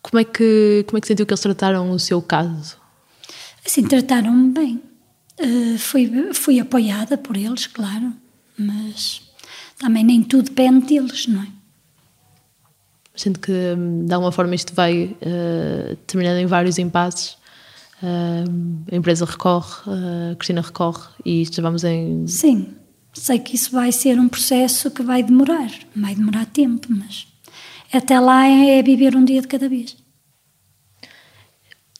como 0.01 0.19
é 0.19 0.23
que, 0.25 0.83
como 0.87 0.97
é 0.97 1.01
que 1.01 1.07
sentiu 1.07 1.25
que 1.25 1.31
eles 1.31 1.41
trataram 1.41 1.89
o 1.89 1.97
seu 1.97 2.21
caso? 2.21 2.82
Assim, 3.65 3.83
trataram-me 3.83 4.51
bem. 4.51 4.81
Uh, 5.39 5.77
fui, 5.77 6.33
fui 6.33 6.59
apoiada 6.59 7.17
por 7.17 7.35
eles, 7.35 7.65
claro, 7.65 8.13
mas 8.57 9.21
também 9.79 10.03
nem 10.03 10.21
tudo 10.21 10.45
depende 10.45 10.85
deles, 10.85 11.27
não 11.27 11.41
é? 11.41 11.47
Sinto 13.15 13.39
que 13.39 13.51
hum, 13.51 14.05
de 14.05 14.13
alguma 14.13 14.31
forma 14.31 14.55
isto 14.55 14.73
vai 14.73 15.05
uh, 15.05 15.95
terminando 16.07 16.37
em 16.37 16.45
vários 16.45 16.77
impasses. 16.77 17.37
Uh, 18.01 18.83
a 18.91 18.95
empresa 18.95 19.25
recorre, 19.25 19.81
a 20.31 20.35
Cristina 20.35 20.61
recorre 20.61 21.07
e 21.23 21.41
estamos 21.41 21.83
em. 21.83 22.27
Sim, 22.27 22.73
sei 23.13 23.39
que 23.39 23.55
isso 23.55 23.71
vai 23.71 23.91
ser 23.91 24.19
um 24.19 24.27
processo 24.27 24.91
que 24.91 25.01
vai 25.01 25.23
demorar, 25.23 25.71
vai 25.95 26.13
demorar 26.13 26.45
tempo, 26.47 26.87
mas 26.89 27.27
até 27.91 28.19
lá 28.19 28.45
é 28.45 28.81
viver 28.81 29.15
um 29.15 29.23
dia 29.23 29.41
de 29.41 29.47
cada 29.47 29.69
vez. 29.69 30.02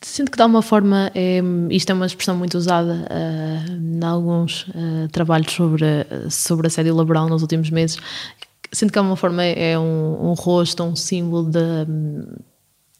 Sinto 0.04 0.32
que 0.32 0.38
de 0.38 0.44
alguma 0.44 0.62
forma, 0.62 1.10
é, 1.16 1.42
isto 1.70 1.90
é 1.90 1.94
uma 1.94 2.06
expressão 2.06 2.36
muito 2.36 2.58
usada 2.58 3.08
uh, 3.10 3.72
em 3.72 4.04
alguns 4.04 4.68
uh, 4.68 5.08
trabalhos 5.12 5.54
sobre, 5.54 5.86
sobre 6.30 6.68
assédio 6.68 6.94
laboral 6.94 7.30
nos 7.30 7.42
últimos 7.42 7.70
meses. 7.70 7.98
Sinto 8.72 8.90
que 8.90 8.96
de 8.96 9.00
alguma 9.00 9.16
forma 9.16 9.44
é 9.44 9.80
um, 9.80 10.30
um 10.30 10.34
rosto, 10.34 10.84
um 10.84 10.94
símbolo 10.94 11.50
de, 11.50 11.60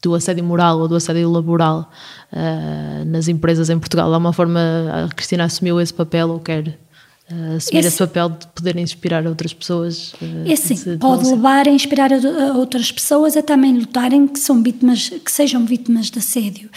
do 0.02 0.16
assédio 0.16 0.46
moral 0.46 0.80
ou 0.80 0.88
do 0.88 0.96
assédio 0.96 1.30
laboral 1.30 1.92
uh, 2.32 3.06
nas 3.06 3.28
empresas 3.28 3.70
em 3.70 3.78
Portugal. 3.78 4.08
De 4.08 4.14
alguma 4.14 4.32
forma, 4.32 4.60
a 5.06 5.14
Cristina 5.14 5.44
assumiu 5.44 5.82
esse 5.82 5.94
papel 5.94 6.30
ou 6.30 6.40
quer 6.40 6.80
uh, 7.32 7.56
assumir 7.58 7.80
esse, 7.80 7.88
esse, 7.88 7.98
papel 7.98 8.30
de 8.30 8.48
poder 8.48 8.78
inspirar 8.78 9.26
outras 9.26 9.54
pessoas. 9.54 10.14
Uh, 10.14 10.48
esse 10.48 10.98
pode 10.98 11.30
levar 11.30 11.68
a 11.68 11.72
inspirar 11.72 12.12
a, 12.12 12.18
a, 12.18 12.58
outras 12.58 12.92
pessoas 12.92 13.38
a 13.38 13.42
também 13.42 13.78
lutarem 13.78 14.28
que 14.28 14.40
são 14.40 14.62
vítimas, 14.62 15.10
que 15.10 15.32
sejam 15.32 15.66
vítimas 15.66 16.10
de 16.10 16.20
assédio. 16.20 16.70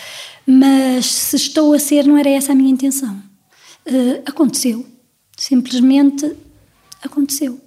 Mas 0.46 1.06
se 1.06 1.36
estou 1.36 1.72
a 1.72 1.78
ser, 1.78 2.06
não 2.06 2.16
era 2.16 2.30
essa 2.30 2.52
a 2.52 2.54
minha 2.54 2.70
intenção. 2.70 3.20
Uh, 3.86 4.22
aconteceu, 4.26 4.86
simplesmente 5.36 6.36
aconteceu. 7.02 7.60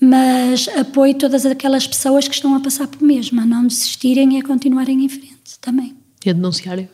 Mas 0.00 0.68
apoio 0.68 1.14
todas 1.14 1.46
aquelas 1.46 1.86
pessoas 1.86 2.28
que 2.28 2.34
estão 2.34 2.54
a 2.54 2.60
passar 2.60 2.86
por 2.86 3.00
mesmo, 3.00 3.40
a 3.40 3.46
não 3.46 3.66
desistirem 3.66 4.36
e 4.36 4.40
a 4.40 4.42
continuarem 4.42 5.04
em 5.04 5.08
frente 5.08 5.58
também. 5.60 5.96
E 6.24 6.30
a 6.30 6.32
denunciarem? 6.32 6.88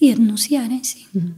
E 0.00 0.12
a 0.12 0.14
denunciarem, 0.14 0.84
sim. 0.84 1.06
Uhum. 1.14 1.34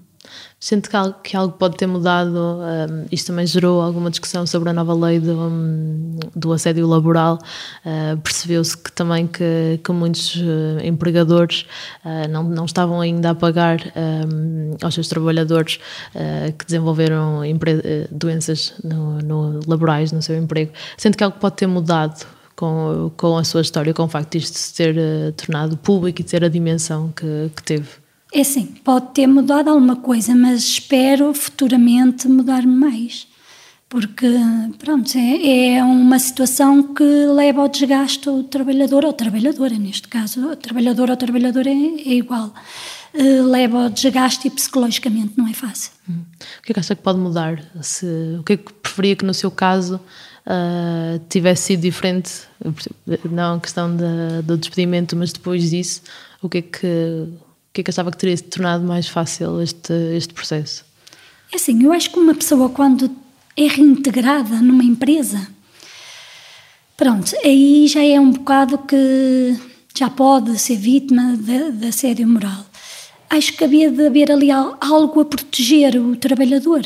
Sente 0.61 0.91
que 0.91 0.97
algo, 0.97 1.15
que 1.23 1.37
algo 1.37 1.53
pode 1.57 1.77
ter 1.77 1.87
mudado? 1.87 2.37
Um, 2.37 3.07
isto 3.13 3.29
também 3.29 3.47
gerou 3.47 3.81
alguma 3.81 4.11
discussão 4.11 4.45
sobre 4.45 4.71
a 4.71 4.73
nova 4.73 4.93
lei 4.93 5.21
do, 5.21 5.39
um, 5.39 6.19
do 6.35 6.53
assédio 6.53 6.85
laboral. 6.89 7.39
Uh, 7.87 8.19
Percebeu-se 8.21 8.77
que 8.77 8.91
também 8.91 9.29
que, 9.29 9.79
que 9.85 9.93
muitos 9.93 10.35
uh, 10.35 10.81
empregadores 10.83 11.65
uh, 12.05 12.29
não, 12.29 12.43
não 12.43 12.65
estavam 12.65 13.01
ainda 13.01 13.31
a 13.31 13.35
pagar 13.37 13.79
um, 13.95 14.77
aos 14.83 14.95
seus 14.95 15.07
trabalhadores 15.07 15.79
que 16.59 16.65
desenvolveram 16.67 17.43
doenças 18.11 18.75
no, 18.83 19.19
no, 19.19 19.61
laborais 19.67 20.11
no 20.11 20.21
seu 20.21 20.37
emprego. 20.37 20.73
Sente 20.97 21.17
que 21.17 21.23
algo 21.23 21.39
pode 21.39 21.57
ter 21.57 21.67
mudado 21.67 22.27
com, 22.57 23.13
com 23.17 23.37
a 23.37 23.45
sua 23.45 23.61
história, 23.61 23.95
com 23.95 24.05
o 24.05 24.09
facto 24.09 24.33
de 24.33 24.39
isto 24.39 24.59
se 24.59 24.75
ter 24.75 24.97
tornado 25.35 25.77
público 25.77 26.21
e 26.21 26.25
ter 26.25 26.45
a 26.45 26.49
dimensão 26.49 27.13
que, 27.15 27.51
que 27.55 27.63
teve? 27.63 28.08
É 28.33 28.41
assim, 28.41 28.67
pode 28.85 29.13
ter 29.15 29.27
mudado 29.27 29.69
alguma 29.69 29.97
coisa, 29.97 30.35
mas 30.35 30.63
espero 30.63 31.33
futuramente 31.33 32.29
mudar 32.29 32.67
mais. 32.67 33.27
Porque, 33.89 34.29
pronto, 34.79 35.11
é, 35.17 35.77
é 35.77 35.85
uma 35.85 36.19
situação 36.19 36.93
que 36.93 37.03
leva 37.03 37.63
ao 37.63 37.69
desgaste 37.69 38.29
o 38.29 38.43
trabalhador 38.43 39.03
ou 39.03 39.15
trabalhadora, 39.15 39.79
neste 39.79 40.09
caso, 40.09 40.53
o 40.53 40.57
trabalhador 40.57 41.09
ou 41.09 41.17
trabalhadora 41.17 41.71
é, 41.71 41.73
é 41.73 42.15
igual. 42.15 42.53
Uh, 43.15 43.43
leva 43.45 43.85
ao 43.85 43.89
desgaste 43.89 44.47
e 44.47 44.51
psicologicamente 44.51 45.33
não 45.39 45.49
é 45.49 45.55
fácil. 45.55 45.93
Hum. 46.09 46.21
O 46.59 46.63
que 46.63 46.73
é 46.73 46.75
que 46.75 46.81
acha 46.81 46.95
que 46.95 47.03
pode 47.03 47.19
mudar? 47.19 47.65
Se, 47.81 48.05
o 48.39 48.43
que 48.43 48.53
é 48.53 48.57
que 48.59 48.71
preferia 48.75 49.17
que 49.17 49.25
no 49.25 49.33
seu 49.33 49.51
caso 49.51 49.97
uh, 49.97 51.19
tivesse 51.31 51.69
sido 51.69 51.81
diferente? 51.81 52.31
Não 53.31 53.57
a 53.57 53.61
questão 53.61 53.97
do 54.45 54.59
despedimento, 54.59 55.17
mas 55.17 55.33
depois 55.33 55.71
disso, 55.71 56.03
o 56.43 56.49
que 56.51 56.59
é 56.59 56.63
que 56.63 57.27
que 57.79 57.83
é 57.83 57.85
que 57.85 57.91
achava 57.91 58.11
que 58.11 58.19
teria 58.19 58.37
tornado 58.39 58.85
mais 58.85 59.07
fácil 59.07 59.61
este, 59.61 59.93
este 60.17 60.35
processo? 60.35 60.85
É 61.53 61.57
assim, 61.57 61.83
eu 61.85 61.93
acho 61.93 62.11
que 62.11 62.19
uma 62.19 62.35
pessoa 62.35 62.69
quando 62.69 63.09
é 63.57 63.69
reintegrada 63.69 64.57
numa 64.57 64.83
empresa, 64.83 65.47
pronto, 66.97 67.33
aí 67.45 67.87
já 67.87 68.05
é 68.05 68.19
um 68.19 68.33
bocado 68.33 68.79
que 68.79 69.57
já 69.97 70.11
pode 70.11 70.59
ser 70.59 70.77
vítima 70.77 71.37
de, 71.37 71.73
de 71.73 71.87
assédio 71.87 72.27
moral. 72.27 72.67
Acho 73.31 73.53
que 73.53 73.63
havia 73.63 73.91
de 73.91 74.07
haver 74.07 74.33
ali 74.33 74.51
algo 74.51 75.21
a 75.21 75.25
proteger 75.25 75.97
o 75.97 76.17
trabalhador. 76.17 76.83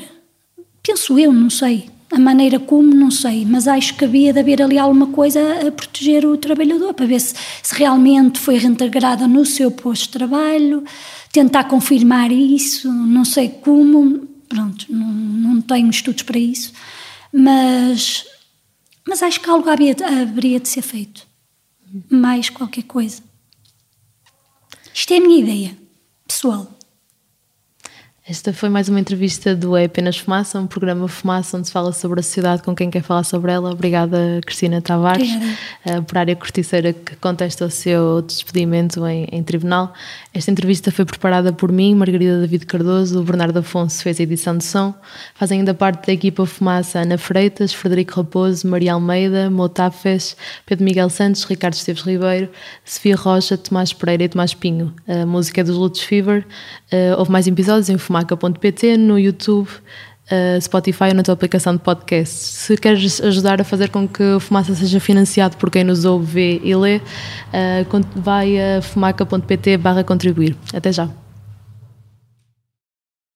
Penso 0.83 1.19
eu, 1.19 1.33
não 1.33 1.49
sei. 1.49 1.89
A 2.13 2.19
maneira 2.19 2.61
como, 2.61 2.95
não 2.95 3.11
sei, 3.11 3.47
mas 3.47 3.67
acho 3.67 3.95
que 3.95 4.05
havia 4.05 4.35
de 4.35 4.41
haver 4.41 4.61
ali 4.61 4.79
alguma 4.79 5.07
coisa 5.07 5.41
a 5.67 5.73
proteger 5.73 6.27
o 6.27 6.37
trabalhador, 6.37 6.93
para 6.93 7.07
ver 7.07 7.19
se, 7.19 7.35
se 7.63 7.75
realmente 7.75 8.39
foi 8.39 8.59
reintegrada 8.59 9.27
no 9.27 9.47
seu 9.47 9.71
posto 9.71 10.05
de 10.05 10.09
trabalho, 10.11 10.85
tentar 11.33 11.65
confirmar 11.65 12.31
isso, 12.31 12.93
não 12.93 13.25
sei 13.25 13.49
como, 13.49 14.29
pronto, 14.47 14.85
não, 14.91 15.07
não 15.11 15.61
tenho 15.63 15.89
estudos 15.89 16.23
para 16.23 16.39
isso, 16.39 16.73
mas, 17.33 18.27
mas 19.09 19.23
acho 19.23 19.41
que 19.41 19.49
algo 19.49 19.71
havia, 19.71 19.97
haveria 20.21 20.61
de 20.61 20.69
ser 20.69 20.83
feito, 20.83 21.27
mais 22.11 22.51
qualquer 22.51 22.83
coisa. 22.83 23.23
Isto 24.93 25.15
é 25.15 25.17
a 25.17 25.21
minha 25.21 25.41
ideia, 25.41 25.79
pessoal. 26.29 26.79
Esta 28.25 28.53
foi 28.53 28.69
mais 28.69 28.89
uma 28.89 29.01
entrevista 29.01 29.53
do 29.53 29.77
É 29.77 29.87
Apenas 29.87 30.17
Fumaça, 30.17 30.57
um 30.61 30.67
programa 30.69 31.09
Fumaça 31.09 31.59
onde 31.59 31.67
se 31.67 31.73
fala 31.73 31.93
sobre 31.93 32.21
a 32.21 32.23
sociedade 32.23 32.63
com 32.63 32.73
quem 32.73 32.89
quer 32.89 33.03
falar 33.03 33.25
sobre 33.25 33.51
ela. 33.51 33.73
Obrigada, 33.73 34.41
Cristina 34.47 34.81
Tavares, 34.81 35.29
uh, 35.85 36.01
por 36.05 36.17
área 36.17 36.37
corticeira 36.37 36.93
que 36.93 37.17
contesta 37.17 37.65
o 37.65 37.71
seu 37.71 38.23
despedimento 38.23 39.05
em, 39.09 39.27
em, 39.33 39.43
tribunal. 39.43 39.93
Esta 40.33 40.53
entrevista 40.53 40.93
foi 40.93 41.05
preparada 41.05 41.53
por 41.53 41.73
mim, 41.73 41.97
Margarida 41.97 42.41
David 42.41 42.65
Cardoso, 42.65 43.19
o 43.21 43.25
Bernardo 43.25 43.59
Afonso 43.59 44.01
fez 44.01 44.21
a 44.21 44.23
edição 44.23 44.57
de 44.57 44.63
som. 44.63 44.95
Fazem 45.35 45.59
ainda 45.59 45.75
parte 45.75 46.07
da 46.07 46.13
equipa 46.13 46.47
Fumaça 46.47 47.01
Ana 47.01 47.19
Freitas, 47.19 47.75
Frederico 47.75 48.15
Raposo, 48.15 48.69
Maria 48.69 48.93
Almeida, 48.93 49.51
Motafes, 49.51 50.37
Pedro 50.65 50.85
Miguel 50.85 51.11
Santos, 51.11 51.43
Ricardo 51.43 51.75
Esteves 51.75 52.03
Ribeiro, 52.05 52.49
Sofia 52.85 53.17
Rocha, 53.17 53.59
Tomás 53.59 53.93
Pereira 53.93 54.23
e 54.23 54.29
Tomás 54.29 54.55
Pinho. 54.55 54.95
A 55.09 55.27
música 55.27 55.61
é 55.61 55.65
dos 55.65 55.77
Lutz 55.77 56.03
Fever. 56.03 56.47
Uh, 56.93 57.19
houve 57.19 57.33
mais 57.33 57.49
episódios 57.49 57.89
em 57.89 57.99
fumaca.pt, 58.13 58.97
no 58.99 59.19
YouTube, 59.19 59.69
uh, 59.69 60.61
Spotify 60.61 61.05
ou 61.05 61.15
na 61.15 61.23
tua 61.23 61.35
aplicação 61.35 61.75
de 61.75 61.81
podcast. 61.81 62.35
Se 62.35 62.77
queres 62.77 63.21
ajudar 63.23 63.61
a 63.61 63.65
fazer 63.65 63.89
com 63.89 64.07
que 64.07 64.23
o 64.23 64.41
Fumaça 64.41 64.75
seja 64.75 65.01
financiado 65.01 65.57
por 65.57 65.71
quem 65.71 65.83
nos 65.83 66.05
ouve, 66.05 66.27
vê 66.27 66.61
e 66.63 66.77
lê, 66.77 66.97
uh, 66.99 68.07
vai 68.15 68.59
a 68.59 68.83
fumaca.pt 68.83 69.79
barra 69.79 70.05
contribuir. 70.05 70.55
Até 70.75 70.93
já. 70.93 71.09